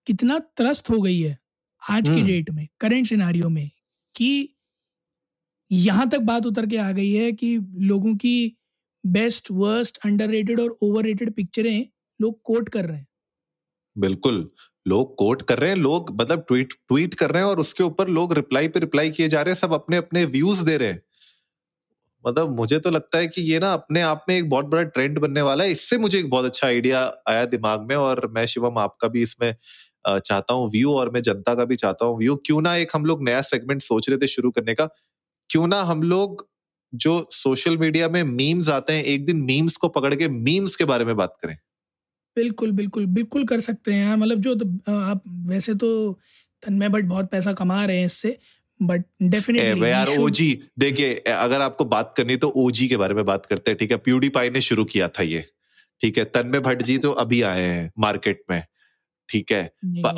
कितना 0.07 0.39
त्रस्त 0.57 0.91
हो 0.91 1.01
गई 1.01 1.21
है 1.21 1.39
आज 1.83 2.09
की 2.09 2.23
डेट 2.23 2.49
हम्म। 2.49 2.59
में 2.59 2.69
करेंट 2.81 3.07
सिनारियो 3.07 3.49
में 3.49 3.69
कि 4.15 4.31
यहाँ 5.71 6.09
तक 6.11 6.21
बात 6.23 6.47
उतर 6.47 6.67
के 6.67 6.77
आ 6.79 6.91
गई 6.93 7.13
है 7.13 7.31
कि 7.33 7.57
लोगों 7.83 8.15
की 8.17 8.35
बेस्ट 9.05 9.51
वर्स्ट 9.53 9.99
अंडर 10.05 10.29
रेटेड 10.29 10.61
और 10.61 10.77
ओवर 10.83 11.05
रेटेड 11.05 11.33
पिक्चरें 11.35 11.87
लोग 12.21 12.41
कोट 12.45 12.69
कर 12.69 12.85
रहे 12.85 12.99
हैं 12.99 13.07
बिल्कुल। 14.01 14.49
लोग 14.87 15.15
कोट 15.19 15.43
कर 15.49 15.59
रहे 15.59 15.71
हैं, 15.71 15.77
लोग 15.77 16.11
मतलब 16.21 16.45
ट्वीट 16.49 16.73
ट्वीट 16.89 17.15
कर 17.15 17.31
रहे 17.31 17.43
हैं 17.43 17.51
और 17.51 17.61
उसके 17.61 17.83
ऊपर 17.85 18.09
लोग 18.11 18.33
रिप्लाई 18.35 18.69
पे 18.69 18.81
रिप्लाई 18.81 19.11
किए 19.11 19.29
जा 19.29 19.43
रहे 19.43 19.53
हैं, 19.53 19.59
सब 19.59 19.73
अपने 19.75 19.97
अपने 19.97 20.25
व्यूज़ 20.27 20.65
दे 20.65 20.77
रहे 20.77 20.89
हैं। 20.89 21.03
मतलब 22.25 22.57
मुझे 22.57 22.79
तो 22.79 22.91
लगता 22.91 23.19
है 23.19 23.27
कि 23.29 23.43
ये 23.43 23.59
ना 23.59 23.73
अपने 23.73 24.01
आप 24.03 24.25
में 24.29 24.37
एक 24.37 24.49
बहुत 24.51 24.65
बड़ा 24.67 24.83
ट्रेंड 24.85 25.19
बनने 25.19 25.43
वाला 25.43 25.65
है। 25.65 25.71
इससे 25.71 25.99
मुझे 25.99 26.19
एक 26.19 26.29
बहुत 26.31 26.45
अच्छा 26.45 26.67
आइडिया 26.67 27.01
आया 27.29 27.45
दिमाग 27.47 27.87
में 27.89 27.95
और 27.97 28.27
मैं 28.35 28.47
शिवम 28.47 28.79
आपका 28.79 29.09
भी 29.09 29.23
इसमें 29.23 29.55
चाहता 30.07 30.55
हूँ 30.55 30.69
व्यू 30.71 30.93
और 30.95 31.11
मैं 31.13 31.23
जनता 31.23 31.55
का 31.55 31.65
भी 31.65 31.77
चाहता 31.77 32.05
हूँ 32.07 32.19
व्यू 32.19 32.37
क्यों 32.47 32.61
ना 32.63 32.75
एक 32.77 32.91
हम 32.95 33.05
लोग 33.07 33.23
नया 33.25 33.41
सेगमेंट 33.43 33.83
सोच 33.83 34.09
रहे 34.11 34.19
थे 34.19 34.27
शुरू 34.29 34.51
करने 34.51 34.75
का? 34.75 34.89
क्यों 35.51 35.67
ना 35.69 35.83
हम 35.85 36.03
लोग 36.05 36.47
जो 36.93 37.21
सोशल 37.33 37.77
मीडिया 37.79 38.09
में 38.09 38.23
मीम्स 38.25 38.69
आते 38.71 38.93
हैं, 38.93 39.05
एक 39.05 39.27
दिन 39.27 39.43
मीम्स 39.45 39.77
को 39.77 39.89
पकड़ 39.91 40.15
के 40.15 40.29
मीम्स 40.31 40.77
के 40.77 40.85
बारे 40.87 41.05
में 41.05 41.17
बात 41.17 41.37
करें। 41.43 41.57
बिल्कुल, 42.37 42.73
बिल्कुल, 42.73 43.07
बिल्कुल 43.07 43.45
कर 43.45 43.61
सकते 43.61 43.93
हैं 43.93 44.07
यार। 44.07 44.17
मतलब 44.17 44.41
जो 44.41 44.55
तो 44.55 44.93
आप 44.93 45.23
वैसे 45.47 45.75
तो 45.75 45.91
तन्मय 46.63 46.89
बट 46.89 47.05
बहुत 47.05 47.31
पैसा 47.31 47.53
कमा 47.53 47.85
रहे 47.85 47.99
हैं 47.99 48.07
इससे 48.07 48.37
बट 48.81 49.05
डेफिनेटली 49.23 49.91
यार 49.91 50.09
ओजी 50.19 50.51
देखिए 50.79 51.15
अगर 51.29 51.61
आपको 51.61 51.85
बात 51.85 52.15
करनी 52.17 52.37
तो 52.37 52.49
ओजी 52.57 52.89
के 52.89 52.97
बारे 52.97 53.15
में 53.15 53.25
बात 53.25 53.47
करते 53.47 53.71
हैं 53.71 53.79
ठीक 53.79 53.91
है? 53.91 53.97
प्यूडी 53.99 54.29
पाई 54.29 54.51
ने 54.51 54.61
शुरू 54.61 54.85
किया 54.85 55.09
था 55.09 55.23
ये 55.23 55.45
ठीक 56.01 56.19
है? 56.19 56.25
तन्मय 56.25 56.61
भट्ट 56.61 56.83
जी 56.83 56.99
तो 56.99 57.11
अभी 57.23 57.41
आए 57.43 57.67
हैं 57.67 57.91
मार्केट 57.99 58.43
में 58.51 58.63
ठीक 59.29 59.53
है? 59.53 59.63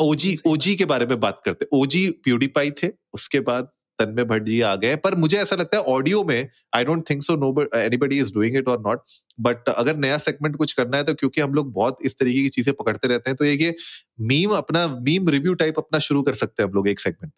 ओजी 0.00 0.36
ओजी 0.46 0.74
के 0.76 0.84
बारे 0.84 1.06
में 1.06 1.18
बात 1.20 1.40
करते 1.44 1.66
ओजी 1.72 2.08
प्यूडी 2.24 2.46
पाई 2.58 2.70
थे 2.82 2.90
उसके 3.14 3.40
बाद 3.40 3.70
तन्मय 4.02 4.24
भट्ट 4.24 4.44
जी 4.44 4.60
आ 4.60 4.74
गए 4.76 4.96
पर 4.96 5.14
मुझे 5.16 5.36
ऐसा 5.38 5.56
लगता 5.56 5.76
है 5.76 5.82
ऑडियो 5.92 6.22
में 6.24 6.48
I 6.76 6.84
don't 6.84 7.08
think 7.10 7.22
so 7.22 7.36
no 7.36 7.52
anybody 7.76 8.18
is 8.20 8.32
doing 8.34 8.56
it 8.56 8.68
और 8.68 8.80
नॉट 8.86 9.02
बट 9.40 9.68
अगर 9.68 9.96
नया 9.96 10.18
सेगमेंट 10.18 10.56
कुछ 10.56 10.72
करना 10.72 10.96
है 10.96 11.04
तो 11.04 11.14
क्योंकि 11.14 11.40
हम 11.40 11.54
लोग 11.54 11.72
बहुत 11.72 11.98
इस 12.04 12.18
तरीके 12.18 12.42
की 12.42 12.48
चीज़ें 12.48 12.74
पकड़ते 12.74 13.08
रहते 13.08 13.30
हैं 13.30 13.36
तो 13.36 13.44
ये 13.44 13.74
मीम 14.22 14.50
अपना 14.56 14.86
मीम 15.00 15.28
रिव्यू 15.28 15.54
टाइप 15.54 15.78
अपना 15.78 15.98
शुरू 16.00 16.22
कर 16.22 16.32
सकते 16.34 16.62
हैं 16.62 16.68
हम 16.68 16.74
लोग 16.74 16.88
एक 16.88 17.00
सेगमेंट 17.00 17.32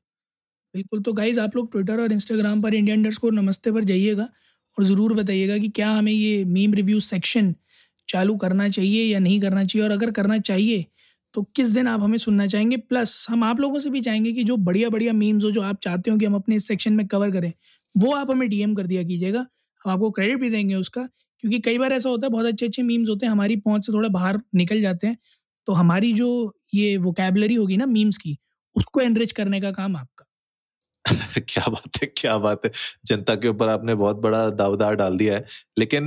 बिल्कुल 0.74 1.00
तो 1.02 1.12
गाइज़ 1.12 1.40
आप 1.40 1.56
लोग 1.56 1.70
ट्विटर 1.72 2.00
और 2.00 2.12
इंस्टाग्राम 2.12 2.62
पर 2.62 2.74
इंडियन 2.74 3.02
डर्स 3.02 3.16
को 3.18 3.30
नमस्ते 3.30 3.72
पर 3.72 3.84
जाइएगा 3.84 4.28
और 4.76 4.84
ज़रूर 4.84 5.14
बताइएगा 5.14 5.58
कि 5.58 5.68
क्या 5.70 5.90
हमें 5.90 6.12
ये 6.12 6.44
मीम 6.44 6.74
रिव्यू 6.74 7.00
सेक्शन 7.00 7.54
चालू 8.08 8.36
करना 8.36 8.68
चाहिए 8.68 9.02
या 9.04 9.18
नहीं 9.18 9.40
करना 9.40 9.64
चाहिए। 9.64 9.84
और 9.86 9.92
अगर 9.92 10.10
करना 10.10 10.38
चाहिए 10.40 10.84
तो 11.34 11.42
किस 11.56 11.68
दिन 11.68 11.86
आप 11.88 12.00
हमें 12.00 12.16
सुनना 12.18 12.46
चाहेंगे? 12.46 12.76
प्लस 12.76 13.26
हम 13.30 13.44
आप 13.44 13.60
लोगों 13.60 13.78
से 13.80 13.90
भी 13.90 14.00
चाहेंगे 14.00 14.32
कि 14.32 14.44
जो 14.44 14.56
बढ़िया 14.58 14.88
बढ़िया 14.88 15.12
मीम्स 15.12 15.44
हो, 15.44 15.50
जो 15.50 15.62
आप 15.62 15.78
चाहते 15.82 16.10
हो 16.10 16.16
कि 16.18 16.26
हम 16.26 16.34
अपने 16.34 16.56
इस 16.56 16.66
सेक्शन 16.68 16.92
में 16.92 17.06
कवर 17.08 17.30
करें, 17.30 17.52
वो 17.94 18.12
आप 18.14 18.30
हमें 18.30 18.48
डीएम 18.48 18.74
कर 18.74 18.86
दिया 18.86 19.02
कीजिएगा। 19.02 19.46
हम 19.84 19.92
आपको 19.92 20.10
क्रेडिट 20.10 20.40
भी 20.40 20.50
देंगे 20.50 20.74
उसका, 20.74 21.02
क्योंकि 21.42 21.58
कई 21.60 21.78
बार 21.78 21.92
ऐसा 21.92 22.08
होता 22.08 22.26
है, 22.26 22.30
बहुत 22.30 22.46
अच्छे 22.46 22.66
अच्छे 22.66 22.82
मीम्स 22.82 23.08
होते 23.08 23.26
हैं, 23.26 23.30
हमारी 23.32 23.56
पहुँच 23.56 23.86
से 23.86 23.92
थोड़ा 23.92 24.08
बाहर 24.08 24.40
निकल 24.54 24.80
जाते 24.80 25.06
हैं। 25.06 25.16
तो 25.68 25.72
हमारी 25.72 26.12
जो 26.12 26.28
ये 26.74 26.96
वोकेबलरी 26.98 27.54
होगी 27.54 27.76
ना 27.76 27.86
मीम्स 27.86 28.16
की, 28.18 28.36
उसको 28.74 29.00
एनरिच 29.00 29.32
करने 29.32 29.60
का 29.60 29.70
काम 29.72 29.96
आपका। 29.96 30.24
क्या 31.48 31.64
बात 31.70 31.96
है 31.96 32.06
क्या 32.18 32.36
बात 32.38 32.64
है। 32.64 32.70
जनता 33.06 33.34
के 33.34 33.48
ऊपर 33.48 33.68
आपने 33.68 33.94
बहुत 33.94 34.16
बड़ा 34.18 34.48
दावदार 34.52 34.94
डाल 34.96 35.16
दिया 35.18 35.34
है। 35.36 35.44
लेकिन 35.78 36.04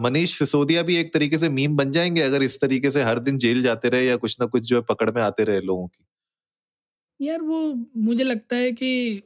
मनीष 0.00 0.38
सिसोदिया 0.38 0.82
भी 0.82 0.96
एक 0.96 1.12
तरीके 1.14 1.38
से 1.38 1.48
मीम 1.50 1.76
बन 1.76 1.90
जाएँगे 1.92 2.22
अगर 2.22 2.42
इस 2.42 2.60
तरीके 2.60 2.90
से 2.90 3.02
हर 3.02 3.18
दिन 3.20 3.38
जेल 3.38 3.62
जाते 3.62 3.88
रहे 3.88 4.06
या 4.06 4.16
कुछ 4.16 4.36
ना 4.40 4.46
कुछ 4.46 4.62
जो 4.64 4.76
है 4.76 4.82
पकड़ 4.90 5.10
में 5.10 5.22
आते 5.22 5.44
रहे 5.44 5.60
लोगों 5.62 5.86
की? 5.86 6.04
यार 7.20 7.42
वो 7.42 7.58
मुझे 7.98 8.24
लगता 8.24 8.56
है 8.56 8.72
कि 8.72 9.22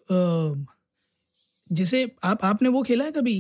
जैसे 1.70 2.06
आप 2.24 2.44
आपने 2.44 2.68
वो 2.68 2.82
खेला 2.82 3.04
है 3.04 3.10
कभी 3.12 3.36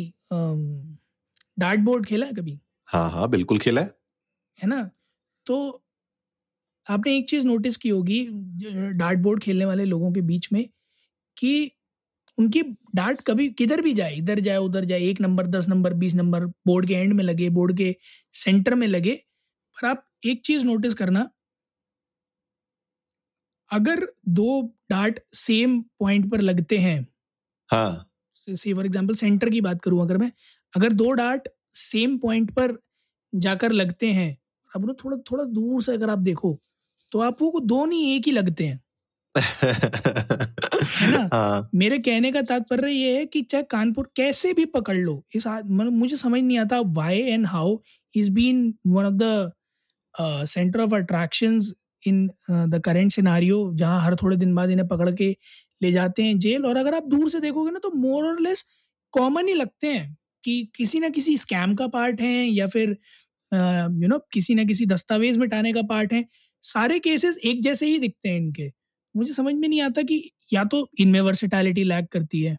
डार्ट 1.56 1.80
बोर्ड 1.80 2.06
खेला 2.06 2.26
है 2.26 2.32
कभी? 2.32 2.60
हाँ 2.88 3.10
हाँ 3.10 3.28
बिल्कुल 3.30 3.58
खेला 3.58 3.80
है। 3.80 3.90
है 4.58 4.68
ना? 4.68 4.90
तो 5.46 5.82
आपने 6.86 7.16
एक 7.16 7.28
चीज़ 7.28 7.44
नोटिस 7.46 7.76
की 7.76 7.88
होगी 7.88 8.26
डार्ट 8.94 9.18
बोर्ड 9.18 9.42
खेलने 9.42 9.64
वाले 9.64 9.84
लोगों 9.84 10.12
के 10.12 10.20
बीच 10.22 10.48
में 10.52 10.64
कि 11.40 11.70
उनकी 12.38 12.62
डार्ट 12.96 13.20
कभी 13.22 13.48
किधर 13.52 13.80
भी 13.82 13.94
जाए 13.94 14.14
इधर 14.16 14.40
जाए 14.40 14.56
उधर 14.60 14.84
जाए 14.84 15.00
एक 15.02 15.20
नंबर 15.20 15.46
दस 15.48 15.68
नंबर 15.68 15.94
बीस 15.94 16.14
नंबर 16.14 16.46
बोर्ड 16.66 16.86
के 16.88 16.94
एंड 16.94 17.12
में 17.14 17.24
लगे 17.24 17.50
बोर्ड 17.50 17.76
के 17.78 17.94
सेंटर 18.34 18.74
में 18.76 18.86
लगे। 18.88 19.14
पर 19.76 19.86
आप 19.88 20.04
एक 20.26 20.42
चीज़ 20.46 20.64
नोटिस 20.64 20.94
करना 20.94 21.30
अगर 23.70 24.06
दो 24.28 24.60
डार्ट 24.90 25.20
सेम 25.34 25.80
पॉइंट 26.00 26.30
पर 26.30 26.40
लगते 26.40 26.78
हैं 26.78 26.98
हाँ। 27.70 28.06
सी 28.36 28.74
फॉर 28.74 28.86
एग्जांपल 28.86 29.14
सेंटर 29.14 29.50
की 29.50 29.60
बात 29.60 29.80
करूँ 29.82 30.02
अगर 30.02 30.16
मैं 30.18 30.30
अगर 30.74 30.92
दो 30.92 31.10
डार्ट 31.12 31.48
सेम 31.74 32.16
पॉइंट 32.18 32.50
पर 32.50 32.76
जाकर 33.32 33.72
लगते 33.72 34.12
हैं 34.12 34.36
अब 34.70 34.94
थोड़ा 35.04 35.16
थोड़ा 35.32 35.44
दूर 35.44 35.82
से 35.82 35.92
अगर 35.94 36.10
आप 36.10 36.18
देखो 36.20 36.58
तो 37.12 37.20
आपको 37.20 37.60
दो 37.62 37.84
नहीं 37.86 38.14
एक 38.16 38.26
ही 38.26 38.32
लगते 38.32 38.66
हैं। 38.66 38.80
है 39.42 41.10
ना? 41.10 41.30
हाँ। 41.32 41.70
मेरे 41.74 41.98
कहने 42.00 42.32
का 42.32 42.42
तात्पर्य 42.42 42.90
ये 42.92 43.16
है 43.18 43.26
कि 43.26 43.42
चाहे 43.42 43.64
कानपुर 43.70 44.10
कैसे 44.16 44.52
भी 44.54 44.64
पकड़ 44.76 44.96
लो 44.96 45.22
इस 45.36 45.46
मतलब 45.46 45.92
मुझे 45.94 46.16
समझ 46.16 46.42
नहीं 46.42 46.58
आता 46.58 46.80
why 46.96 47.18
and 47.22 47.46
how 47.46 47.76
is 48.14 48.30
been 48.32 48.74
one 48.88 49.04
of 49.06 49.14
the 49.14 49.52
centre 50.48 50.80
of 50.80 50.94
attraction 50.94 51.60
in 52.02 52.26
the 52.50 52.80
current 52.84 53.12
scenario 53.12 53.58
जहाँ 53.76 54.00
हर 54.02 54.16
थोड़े 54.22 54.36
दिन 54.36 54.54
बाद 54.54 54.70
इन्हें 54.70 54.88
पकड़ 54.88 55.10
के 55.12 55.30
ले 55.80 55.92
जाते 55.92 56.22
हैं 56.22 56.38
जेल। 56.40 56.66
और 56.66 56.76
अगर 56.76 56.94
आप 56.94 57.04
दूर 57.08 57.30
से 57.30 57.40
देखोगे 57.40 57.70
ना 57.70 57.78
तो 57.82 57.90
मोर 57.96 58.26
और 58.26 58.40
लेस 58.42 58.64
कॉमन 59.14 59.48
ही 59.48 59.54
लगते 59.54 59.86
हैं 59.88 60.16
कि 60.44 60.62
किसी 60.76 61.00
ना 61.00 61.08
किसी 61.10 61.36
स्कैम 61.38 61.74
का 61.76 61.86
पार्ट 61.88 62.20
है 62.20 62.34
या 62.46 62.66
फिर 62.68 62.90
यू 63.52 64.08
नो 64.08 64.18
किसी 64.32 64.54
ना 64.54 64.64
किसी 64.64 64.86
दस्तावेज़ 64.86 65.38
मिटाने 65.38 65.72
का 65.74 65.82
पार्ट 65.90 66.12
है। 66.12 66.24
सारे 66.62 66.98
केसेस 67.00 67.38
एक 67.46 67.62
जैसे 67.62 67.86
ही 67.86 67.98
दिखते 67.98 68.28
हैं 68.28 68.36
इनके। 68.38 68.70
मुझे 69.16 69.32
समझ 69.32 69.54
में 69.54 69.68
नहीं 69.68 69.82
आता 69.82 70.02
कि 70.02 70.30
या 70.52 70.64
तो 70.64 70.88
इनमें 70.98 71.20
वर्सिटैलिटी 71.20 71.84
लैग 71.84 72.06
करती 72.06 72.42
है 72.42 72.58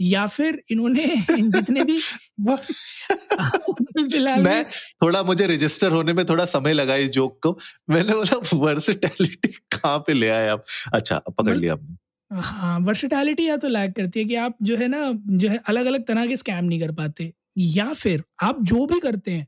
या 0.00 0.26
फिर 0.26 0.62
इन्होंने 0.70 1.04
इन 1.38 1.50
जितने 1.50 1.84
भी 1.84 1.98
फ़िलहाल 4.10 4.42
मैं 4.42 4.64
थोड़ा 5.02 5.22
मुझे 5.22 5.46
रजिस्टर 5.46 5.92
होने 5.92 6.12
में 6.12 6.24
थोड़ा 6.26 6.44
समय 6.44 6.72
लगा 6.72 6.96
इस 6.96 7.10
जोक 7.10 7.38
को। 7.42 7.58
मैंने 7.90 8.12
बोला 8.12 8.58
वर्सिटैलिटी 8.58 9.48
कहाँ 9.48 9.98
पे 9.98 10.12
ले 10.12 10.28
आए 10.28 10.48
आप? 10.48 10.64
अच्छा 10.92 11.18
पकड़ 11.18 11.56
लिया 11.56 11.72
आपने। 11.72 11.96
हाँ 12.30 12.78
वर्सिटैलिटी 12.80 13.48
या 13.48 13.56
तो 13.56 13.68
लैग 13.68 13.92
करती 13.92 14.20
है 14.20 14.26
कि 14.26 14.34
आप 14.34 14.56
जो 14.62 14.76
है 14.76 14.88
ना 14.88 15.12
जो 15.26 15.48
है 15.48 15.60
अलग 15.68 15.86
अलग 15.86 16.06
तरह 16.06 16.26
के 16.26 16.36
स्कैम 16.36 16.64
नहीं 16.64 16.80
कर 16.80 16.92
पाते 16.92 17.32
या 17.58 17.92
फिर 17.92 18.22
आप 18.42 18.62
जो 18.62 18.86
भी 18.86 19.00
करते 19.00 19.30
हैं 19.30 19.46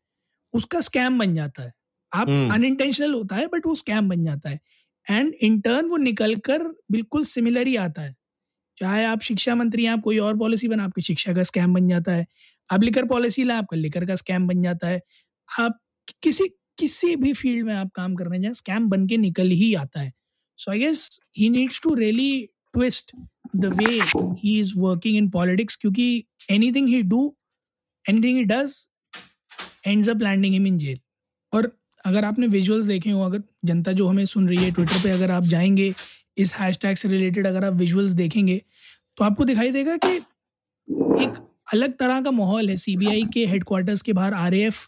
उसका 0.54 0.80
स्कैम 0.80 1.18
बन 1.18 1.34
जाता 1.34 1.62
है। 1.62 1.72
आप 2.14 2.30
हम्म। 2.30 2.54
अनइंटेंशनल 2.54 3.14
होता 3.14 3.36
है 3.36 3.46
बट 3.46 3.66
वो 3.66 3.74
स्कैम 3.74 4.08
बन 4.08 4.24
जाता 4.24 4.50
है। 4.50 4.60
एंड 5.06 5.34
इन 5.42 5.60
टर्न 5.60 5.86
वो 5.88 5.96
निकल 5.96 6.34
कर 6.46 6.62
बिल्कुल 6.90 7.24
सिमिलर 7.24 7.66
ही 7.66 7.76
आता 7.76 8.02
है। 8.02 8.14
चाहे 8.78 9.04
आप 9.04 9.20
शिक्षा 9.22 9.54
मंत्री 9.54 9.84
हैं, 9.84 9.90
आप 9.90 10.00
कोई 10.00 10.18
और 10.18 10.36
पॉलिसी 10.38 10.68
बना 10.68 10.84
आपकी 10.84 11.02
शिक्षा 11.02 11.32
का 11.34 11.42
स्कैम 11.42 11.74
बन 11.74 11.88
जाता 11.88 12.12
है। 12.12 12.26
आप 12.70 12.82
लिकर 12.82 13.04
पॉलिसी 13.06 13.44
लाए, 13.44 13.58
आपका 13.58 13.76
लिकर 13.76 14.06
का 14.06 14.14
स्कैम 14.16 14.46
बन 14.46 14.62
जाता 14.62 14.88
है। 14.88 15.00
आप 15.48 15.78
किसी 16.22 16.48
किसी 16.78 17.14
भी 17.16 17.32
फ़ील्ड 17.32 17.66
में 17.66 17.74
आप 17.74 17.90
काम 17.94 18.14
कर 18.14 18.26
रहे 18.26 18.40
हैं 18.40 18.52
स्कैम 18.52 18.88
बन 18.88 19.06
के 19.06 19.16
निकल 19.16 19.50
ही 19.50 19.74
आता 19.74 20.00
है। 20.00 20.12
So 20.58 20.70
I 20.70 20.78
guess 20.78 21.08
he 21.38 21.48
needs 21.50 21.80
to 21.82 21.94
really 21.94 22.48
twist 22.74 23.12
the 23.56 23.66
way 23.78 23.92
he 24.42 24.58
is 24.60 24.72
working 24.76 25.16
in 25.16 25.28
politics 25.30 25.76
क्योंकि 25.76 26.24
anything 26.50 26.88
he 26.88 27.02
do 27.02 27.22
anything 28.04 28.36
he 28.38 28.44
does 28.44 30.08
up 30.08 30.22
landing 30.22 30.54
him 30.54 30.66
in 30.66 30.78
jail 30.78 30.98
और 31.52 31.66
अगर 32.06 32.24
आपने 32.24 32.46
विजुअल्स 32.46 32.84
देखे 32.84 33.10
हो, 33.10 33.22
अगर 33.22 33.42
जनता 33.64 33.92
जो 33.92 34.06
हमें 34.08 34.24
सुन 34.26 34.48
रही 34.48 34.58
है 34.58 34.70
ट्विटर 34.70 34.98
पे 34.98 35.10
अगर 35.10 35.30
आप 35.30 35.44
जाएँगे, 35.44 35.92
इस 36.38 36.54
हैशटैग 36.54 36.96
से 36.96 37.08
रिलेटेड 37.08 37.46
अगर 37.46 37.64
आप 37.64 37.74
विजुअल्स 37.74 38.10
देखेंगे 38.12 38.60
तो 39.18 39.24
आपको 39.24 39.44
दिखाई 39.44 39.70
देगा 39.72 39.96
कि 39.96 40.16
एक 41.14 41.38
अलग 41.72 41.96
तरह 41.98 42.20
का 42.22 42.30
माहौल 42.30 42.68
है। 42.70 42.76
सीबीआई 42.76 43.24
के 43.34 43.44
हेडक्वार्टर्स 43.46 44.02
के 44.02 44.12
बाहर 44.12 44.34
आरएएफ 44.34 44.86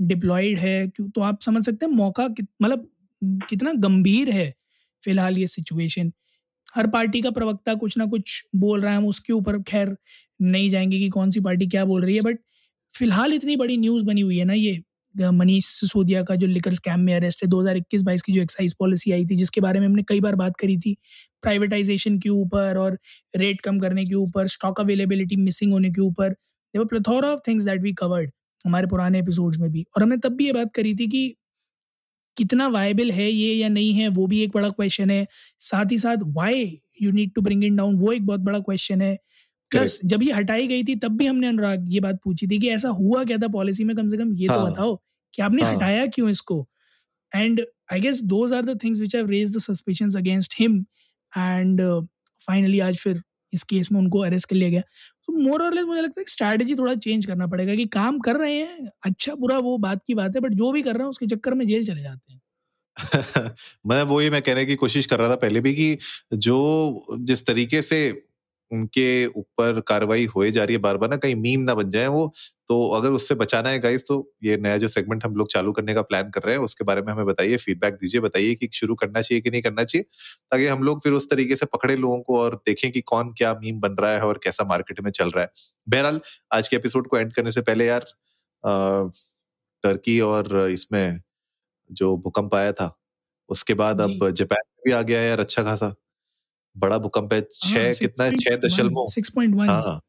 डिप्लॉयड 0.00 0.58
है 0.58 0.88
तो 0.88 1.20
आप 1.22 1.40
समझ 1.42 1.64
सकते 1.66 1.86
हैं 1.86 1.92
मौका 1.92 2.28
कित- 2.28 2.50
मतलब 2.62 2.90
कितना 3.50 3.72
गंभीर 3.78 4.30
है 4.30 4.54
फ़िलहाल 5.02 5.38
ये 5.38 5.46
सिचुएशन 5.46 6.12
हर 6.76 6.86
पार्टी 6.86 7.20
का 7.22 7.30
प्रवक्ता 7.30 7.74
कुछ 7.74 7.96
ना 7.98 8.06
कुछ 8.06 8.42
बोल 8.56 8.80
रहा 8.82 8.92
है, 8.92 8.98
हम 8.98 9.06
उसके 9.06 9.32
ऊपर 9.32 9.62
खैर 9.62 9.96
नहीं 10.42 10.70
जाएँगे 10.70 10.98
कि 10.98 11.08
कौन 11.08 11.30
सी 11.30 11.40
पार्टी 11.40 11.66
क्या 11.66 11.84
बोल 11.84 12.04
रही 12.04 12.14
है 12.16 12.22
बट 12.22 12.38
फ़िलहाल 12.92 13.32
इतनी 13.34 13.56
बड़ी 13.56 13.76
न्यूज़ 13.76 14.04
बनी 14.04 14.20
हुई 14.20 14.38
है 14.38 14.44
ना 14.44 14.52
ये 14.54 14.80
मनीष 15.20 15.66
सिसोदिया 15.66 16.22
का 16.22 16.34
जो 16.34 16.46
लिकर 16.46 16.74
स्कैम 16.74 17.00
में 17.00 17.14
अरेस्ट 17.14 17.42
है 17.44 17.48
2021-22 17.50 18.22
की 18.22 18.32
जो 18.32 18.42
एक्साइज 18.42 18.74
पॉलिसी 18.74 19.12
आई 19.12 19.24
थी 19.26 19.36
जिसके 19.36 19.60
बारे 19.60 19.80
में 19.80 19.86
हमने 19.86 20.02
कई 20.08 20.20
बार 20.20 20.34
बात 20.36 20.56
करी 20.60 20.76
थी 20.78 20.96
प्राइवेटाइजेशन 21.42 22.18
के 22.18 22.28
ऊपर 22.28 22.76
और 22.78 22.98
रेट 23.36 23.60
कम 23.60 23.78
करने 23.78 24.04
के 24.04 24.14
ऊपर 24.14 24.46
स्टॉक 24.48 24.80
अवेलेबिलिटी 24.80 25.36
मिसिंग 25.36 25.72
होने 25.72 25.90
के 25.90 26.00
ऊपर 26.00 26.28
there were 26.30 26.84
plethora 26.84 27.24
of 27.26 27.40
things 27.48 27.64
that 27.64 27.82
we 27.82 27.92
covered 27.92 28.30
हमारे 28.64 28.86
पुराने 28.86 29.18
एपिसोड्स 29.18 29.58
में 29.58 29.70
भी। 29.72 29.84
और 29.96 30.02
हमने 30.02 30.16
तब 30.16 30.32
भी 30.32 30.46
ये 30.46 30.52
बात 30.52 30.72
करी 30.74 30.94
थी 30.94 31.06
कि 31.08 31.34
कितना 32.36 32.66
वायबल 32.68 33.10
है 33.12 33.30
ये 33.30 33.54
या 33.54 33.68
नहीं 33.68 33.92
है 33.94 34.08
वो 34.08 34.26
भी 34.26 34.42
एक 34.42 34.50
बड़ा 34.54 34.68
क्वेश्चन 34.70 35.10
है। 35.10 35.26
साथ 35.60 35.92
ही 35.92 35.98
साथ 35.98 36.16
why 36.36 36.80
you 37.02 37.10
need 37.12 37.32
to 37.34 37.42
bring 37.42 37.64
in 37.64 37.76
down 37.76 37.96
वो 37.96 38.12
एक 38.12 38.26
बहुत 38.26 38.40
बड़ा 38.40 38.58
क्वेश्चन 38.60 39.02
है। 39.02 39.16
प्लस 39.70 40.00
जब 40.04 40.22
ये 40.22 40.32
हटाई 40.32 40.66
गई 40.66 40.84
थी 40.84 40.94
तब 40.96 41.16
भी 41.16 41.26
हमने 41.26 41.46
अनुराग 41.48 41.86
ये 41.92 42.00
बात 42.00 42.18
पूछी 42.24 42.46
थी 42.46 42.58
कि 42.58 42.68
ऐसा 42.70 42.88
हुआ 42.90 43.24
क्या 43.24 43.38
था? 43.38 43.48
पॉलिसी 43.48 43.84
में 43.84 43.96
कम 43.96 44.08
से 44.10 44.16
कम 44.16 44.32
ये 44.34 44.46
हाँ. 44.48 44.58
तो 44.58 44.62
हाँ। 44.64 44.72
बताओ। 44.72 44.98
कि 45.34 45.42
आपने 45.42 45.62
हाँ। 45.62 45.74
हटाया 45.76 46.06
क्यों 46.06 46.30
इसको? 46.30 46.66
And 47.32 47.62
I 47.92 48.00
guess 48.00 48.22
those 48.24 48.52
are 48.52 48.62
the 48.62 48.78
things 48.84 49.00
which 49.00 49.16
have 49.16 49.30
raise 49.30 49.56
the 49.56 49.60
suspicions 49.60 50.16
against 50.16 50.54
him 50.60 50.78
and 51.32 51.82
finally 52.40 52.80
आज 52.80 52.98
फिर 52.98 53.22
इस 53.54 53.62
केस 53.64 53.88
में 53.92 54.00
उनको 54.00 54.20
अरेस्ट 54.20 54.48
कर 54.50 54.56
लिया 54.56 54.70
गया। 54.70 54.80
तो 55.26 55.32
मोर 55.42 55.62
और 55.62 55.74
लेस 55.74 55.84
मुझे 55.84 56.00
लगता 56.02 56.20
है 56.20 56.24
स्ट्रैटेजी 56.28 56.74
थोड़ा 56.74 56.94
चेंज 56.96 57.26
करना 57.26 57.46
पड़ेगा 57.46 57.74
कि 57.74 57.86
काम 57.86 58.18
कर 58.20 58.36
रहे 58.36 58.54
हैं 58.56 58.90
अच्छा 59.04 59.34
बुरा 59.34 59.58
वो 59.60 59.78
बात 59.78 60.02
की 60.06 60.14
बात 60.14 60.34
है 60.36 60.40
बट 60.40 60.54
जो 60.54 60.72
भी 60.72 60.82
कर 60.82 60.94
रहे 60.94 61.02
हैं 61.02 61.10
उसके 61.10 61.26
चक्कर 61.26 61.54
में 61.54 61.66
जेल 61.66 61.86
चले 61.86 62.02
जाते 62.02 62.32
हैं। 62.32 62.40
मैं 63.86 64.02
वही 64.02 64.30
मैं 64.30 64.42
कहने 64.42 64.64
की 64.64 64.74
कोशिश 64.76 65.06
कर 65.06 65.18
रहा 65.18 65.30
था 65.30 65.34
पहले 65.36 65.60
भी 65.60 65.74
कि 65.74 65.98
जो 66.34 67.18
जिस 67.20 67.46
तरीके 67.46 67.82
से 67.82 68.00
उनके 68.70 69.26
ऊपर 69.26 69.80
कार्रवाई 69.80 70.24
होए 70.26 70.50
जा 70.50 70.64
रही 70.64 70.74
है 70.76 70.80
बार 70.82 70.96
बार 70.96 71.10
ना 71.10 71.16
कहीं 71.16 71.34
मीम 71.34 71.60
ना 71.60 71.74
बन 71.74 71.90
जाए 71.90 72.06
वो 72.06 72.32
तो 72.68 72.90
अगर 72.90 73.12
उससे 73.12 73.34
बचाना 73.34 73.68
है 73.68 73.78
गाइस 73.78 74.04
तो 74.08 74.16
ये 74.44 74.56
नया 74.56 74.76
जो 74.76 74.88
सेगमेंट 74.88 75.24
हम 75.24 75.36
लोग 75.36 75.48
चालू 75.50 75.72
करने 75.72 75.94
का 75.94 76.02
प्लान 76.02 76.30
कर 76.30 76.42
रहे 76.42 76.54
हैं 76.54 76.62
उसके 76.62 76.84
बारे 76.84 77.02
में 77.02 77.12
हमें 77.12 77.26
बताइए 77.26 77.56
फीडबैक 77.56 77.94
दीजिए 77.94 78.20
बताइए 78.20 78.54
कि 78.54 78.68
शुरू 78.74 78.94
करना 78.94 79.20
चाहिए 79.20 79.40
कि 79.40 79.50
नहीं 79.50 79.62
करना 79.62 79.84
चाहिए 79.84 80.02
ताकि 80.52 80.66
हम 80.66 80.82
लोग 80.82 81.02
फिर 81.04 81.12
उस 81.12 81.30
तरीके 81.30 81.56
से 81.56 81.66
पकड़े 81.66 81.96
लोगों 81.96 82.20
को 82.20 82.38
और 82.40 82.56
देखें 82.66 82.90
कि 82.92 83.00
कौन 83.00 83.32
क्या 83.38 83.52
मीम 83.54 83.80
बन 83.80 83.96
रहा 84.00 84.12
है 84.12 84.20
और 84.20 84.40
कैसा 84.44 84.64
मार्केट 84.64 85.00
में 85.00 85.10
चल 85.10 85.30
रहा 85.30 85.44
है। 85.44 85.50
बहरहाल 85.88 86.20
आज 86.54 86.68
के 86.68 86.76
एपिसोड 86.76 87.08
को 87.08 87.18
एंड 87.18 87.32
करने 87.34 87.52
से 87.52 87.60
पहले 87.62 87.86
यार 87.86 88.04
टर्की 89.84 90.20
और 90.20 90.68
इसमें 90.70 91.20
जो 91.90 92.16
भूकंप 92.16 92.54
आया 92.54 92.72
था 92.72 92.94
उसके 93.50 93.74
बाद 93.74 94.00
अब 94.00 94.28
जापान 94.30 94.62
में 94.66 94.82
भी 94.86 94.92
आ 94.92 95.02
गया 95.02 95.22
यार 95.22 95.40
अच्छा 95.40 95.62
खासा। 95.64 95.94
बड़ा 96.78 96.98
भूकंप 96.98 97.32
है 97.32 97.40
छह 97.54 97.92
कितना 97.94 98.24
है? 98.24 98.36
छह 98.36 98.56
दशमलव 98.56 99.06
सिक्स 99.10 99.30
पॉइंट 99.30 99.54
वन 99.54 99.68
हाँ 99.68 100.00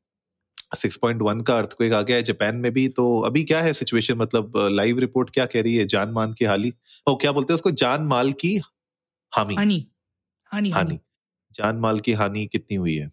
सिक्स 0.76 0.98
पॉइंट 0.98 1.22
वन 1.22 1.42
का 1.42 1.58
अर्थक्वेक 1.58 1.94
आ 1.94 2.02
गया 2.02 2.18
है 2.18 2.24
जापान 2.24 2.56
में 2.56 2.72
भी 2.72 2.88
तो 2.88 3.06
अभी 3.22 3.44
क्या 3.44 3.62
है 3.62 3.74
सिचुएशन 3.74 4.18
मतलब 4.18 4.54
लाइव 4.72 5.00
रिपोर्ट 5.00 5.30
क्या 5.30 5.46
कह 5.46 5.62
रही 5.62 5.76
है 5.76 5.86
जान 5.88 6.12
मान 6.12 6.34
की 6.34 6.46
हाली? 6.46 6.74
ओ 7.08 7.16
क्या 7.16 7.32
बोलते 7.32 7.54
हैं 7.54 7.56
उसको? 7.56 7.72
जान 7.74 8.04
माल 8.08 8.32
की 8.34 8.56
हामी 9.34 9.56
हानि। 9.56 9.86
हानि 10.52 10.70
हानि। 10.70 10.70
हानि। 10.70 11.00
जान 11.54 11.76
माल 11.78 12.00
की 12.00 12.14
हानि 12.14 12.46
कितनी 12.48 12.78
हुई 12.78 12.96
है? 12.96 13.10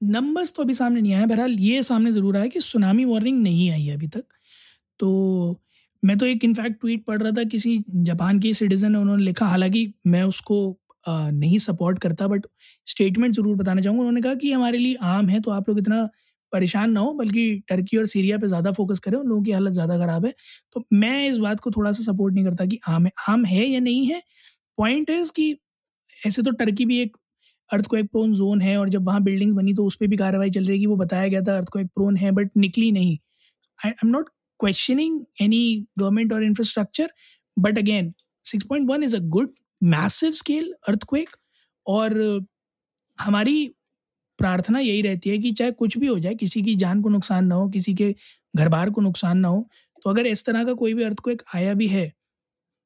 नंबर्स 0.00 0.52
तो 0.56 0.62
अभी 0.62 0.74
सामने 0.74 1.00
नहीं 1.00 1.12
आए 1.14 1.26
बहरहाल 1.26 1.52
ये 1.60 1.82
सामने 1.82 2.12
ज़रूर 2.12 2.36
आया 2.36 2.46
कि 2.46 2.60
सुनामी 2.60 3.04
वार्निंग 3.04 3.42
नहीं 3.42 3.70
आई 3.70 3.84
है 3.84 3.94
अभी 3.94 4.06
तक। 4.08 4.24
तो 5.00 5.10
मैं 6.02 6.16
तो 6.18 6.26
एक 6.26 6.44
इनफैक्ट 6.44 6.80
ट्वीट 6.80 7.04
पढ़ 7.04 7.22
रहा 7.22 7.32
था 7.32 7.44
किसी 7.44 7.78
जापान 7.90 8.40
के 8.40 8.52
सिटीजन 8.54 8.92
ने 8.92 8.98
उन्होंने 8.98 9.24
लिखा 9.24 9.46
हालाँकि 9.46 9.92
मैं 10.06 10.22
उसको 10.22 10.56
नहीं 11.06 11.58
सपोर्ट 11.60 11.98
करता 11.98 12.28
बट 12.28 12.46
स्टेटमेंट 12.86 13.34
ज़रूर 13.34 13.56
बताना 13.56 13.80
चाहूँगा। 13.80 14.00
उन्होंने 14.00 14.20
कहा 14.20 14.34
कि 14.36 14.52
हमारे 14.52 14.78
लिए 14.78 14.96
आम 15.04 15.28
है 15.28 15.40
तो 15.40 15.50
आप 15.52 15.68
लोग 15.68 15.78
इतना 15.78 16.08
परेशान 16.52 16.90
ना 16.92 17.00
हो, 17.00 17.12
बल्कि 17.14 17.62
टर्की 17.68 17.96
और 17.96 18.06
सीरिया 18.06 18.38
पे 18.38 18.46
ज़्यादा 18.48 18.72
फोकस 18.72 18.98
करें, 19.00 19.16
उन 19.18 19.26
लोगों 19.28 19.42
की 19.42 19.50
हालत 19.52 19.72
ज़्यादा 19.72 19.98
ख़राब 19.98 20.26
है। 20.26 20.32
तो 20.74 20.84
मैं 20.94 21.28
इस 21.28 21.38
बात 21.38 21.60
को 21.60 21.70
थोड़ा 21.70 21.92
सा 21.92 22.02
सपोर्ट 22.04 22.34
नहीं 22.34 22.44
करता 22.44 22.66
कि 22.66 22.78
आम 22.88 23.06
है 23.06 23.12
आम 23.28 23.44
है 23.46 23.66
या 23.66 23.80
नहीं 23.80 24.06
है। 24.06 24.22
पॉइंट 24.78 25.10
इज़ 25.10 25.32
कि 25.32 25.50
ऐसे 26.16 26.42
तो 26.42 26.50
टर्की 26.52 26.84
भी 26.86 26.98
एक 27.00 27.16
अर्थ 27.70 27.86
को 27.86 27.96
एक 27.96 28.06
प्रोन 28.06 28.32
जोन 28.34 28.60
है, 28.60 28.76
और 28.78 28.88
जब 28.88 29.06
वहाँ 29.06 29.22
बिल्डिंग्स 29.22 29.54
बनी 29.56 29.74
तो 29.74 29.84
उस 29.86 29.96
पर 29.96 30.06
भी 30.06 30.16
कार्रवाई 30.16 30.50
चल 30.50 30.64
रही 30.64 30.80
है 30.80 30.86
वो 30.86 30.96
बताया 30.96 31.28
गया 31.28 31.40
था 31.42 31.56
अर्थक्वेक 31.56 31.86
प्रोन 31.88 32.16
है 32.16 32.30
बट 32.32 32.50
निकली 32.58 32.90
नहीं। 32.92 33.16
I 33.78 33.90
am 33.92 34.08
not 34.08 34.28
questioning 34.60 35.20
any 35.42 35.86
government 35.98 36.32
और 36.32 36.44
infrastructure 36.44 37.10
but 37.56 37.78
again 37.78 38.12
6.1 38.44 39.02
is 39.04 39.16
a 39.16 39.20
good 39.30 39.50
massive 39.80 40.32
scale 40.34 40.72
earthquake 40.88 41.36
और 41.86 42.18
हमारी 43.18 43.66
प्रार्थना 44.38 44.78
यही 44.80 45.02
रहती 45.02 45.30
है 45.30 45.38
कि 45.38 45.52
चाहे 45.52 45.72
कुछ 45.72 45.96
भी 45.98 46.06
हो 46.06 46.18
जाए, 46.18 46.34
किसी 46.36 46.62
की 46.62 46.74
जान 46.76 47.02
को 47.02 47.08
नुकसान 47.10 47.46
ना 47.46 47.54
हो, 47.54 47.68
किसी 47.70 47.94
के 47.94 48.14
घर 48.54 48.68
बार 48.70 48.90
को 48.90 49.00
नुकसान 49.02 49.38
ना 49.38 49.48
हो 49.48 49.66
तो 50.02 50.10
अगर 50.10 50.26
इस 50.26 50.44
तरह 50.46 50.64
का 50.64 50.72
कोई 50.74 50.94
भी 50.94 51.04
अर्थक्वेक 51.04 51.42
आया 51.54 51.74
भी 51.74 51.88
है, 51.88 52.12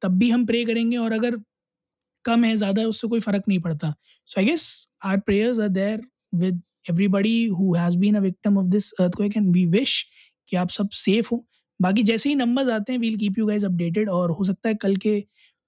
तब 0.03 0.19
भी 0.19 0.31
हम 0.31 0.47
प्रे 0.47 0.65
करेंगे 0.67 0.97
और 0.99 1.13
अगर 1.13 1.37
कम 2.25 2.45
है, 2.45 2.57
ज़्यादा 2.57 2.81
है, 2.83 2.89
उससे 2.89 3.09
कोई 3.09 3.21
फ़र्क 3.21 3.45
नहीं 3.49 3.61
पड़ता। 3.61 3.95
So 4.29 4.41
I 4.41 4.47
guess 4.47 4.67
our 5.05 5.19
prayers 5.21 5.61
are 5.61 5.69
there 5.71 6.03
with 6.37 6.63
everybody 6.91 7.47
who 7.49 7.75
has 7.77 7.99
been 7.99 8.17
a 8.17 8.21
victim 8.21 8.59
of 8.59 8.67
this 8.69 8.93
earthquake 8.95 9.37
and 9.37 9.53
we 9.55 9.67
wish 9.69 10.03
कि 10.51 10.57
आप 10.57 10.71
सब 10.71 10.91
सेफ़ 10.95 11.29
हो। 11.33 11.45
बाकी 11.81 12.03
जैसे 12.05 12.29
ही 12.29 12.35
नंबर्स 12.37 12.69
आते 12.71 12.93
हैं 12.93 13.01
we'll 13.01 13.17
keep 13.19 13.39
you 13.39 13.47
guys 13.47 13.67
updated 13.67 14.11
और 14.11 14.31
हो 14.33 14.45
सकता 14.45 14.69
है 14.69 14.75
कल 14.77 14.97
के 14.99 15.19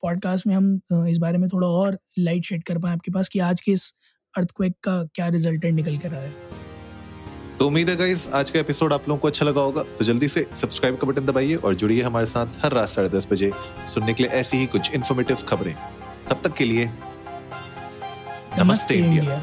पॉडकास्ट 0.02 0.47
में 0.47 0.54
हम 0.54 1.07
इस 1.09 1.19
बारे 1.19 1.38
में 1.38 1.49
थोड़ा 1.49 1.69
और 1.69 1.99
लाइट 2.19 2.45
शेड 2.45 2.62
कर 2.64 2.78
पाए 2.78 2.92
आपके 2.92 3.12
पास 3.12 3.28
कि 3.28 3.38
आज 3.38 3.61
के 3.61 3.73
इस 3.73 3.92
अर्थक्वेक 4.35 4.75
का 4.83 5.02
क्या 5.14 5.28
रिजल्टेंट 5.28 5.75
निकल 5.75 5.99
कर 5.99 6.14
आया 6.14 6.23
है। 6.23 6.59
तो 7.59 7.66
उम्मीद 7.66 7.88
है 7.90 7.97
गाइस 7.97 8.28
आज 8.28 8.50
का 8.50 8.59
एपिसोड 8.61 8.92
आप 8.92 9.09
लोगों 9.09 9.21
को 9.21 9.28
अच्छा 9.28 9.47
लगा 9.47 9.61
होगा। 9.61 9.83
तो 9.99 10.04
जल्दी 10.04 10.28
से 10.28 10.47
सब्सक्राइब 10.54 10.97
का 10.97 11.07
बटन 11.07 11.26
दबाइए 11.26 11.54
और 11.54 11.75
जुड़िए 11.75 12.02
हमारे 12.02 12.26
साथ 12.26 12.64
हर 12.64 12.73
रात 12.73 12.88
साढ़े 12.88 13.09
दस 13.09 13.28
बजे 13.33 13.50
सुनने 13.87 14.14
के 14.14 14.23
लिए 14.23 14.33
ऐसी 14.33 14.57
ही 14.57 14.66
कुछ 14.66 14.95
इन्फॉर्मेटिव 14.95 15.37
खबरें। 15.49 15.75
तब 16.30 16.40
तक 16.45 16.54
के 16.54 16.64
लिए 16.64 16.87
नमस्ते 18.59 18.95
इंडिया। 18.95 19.42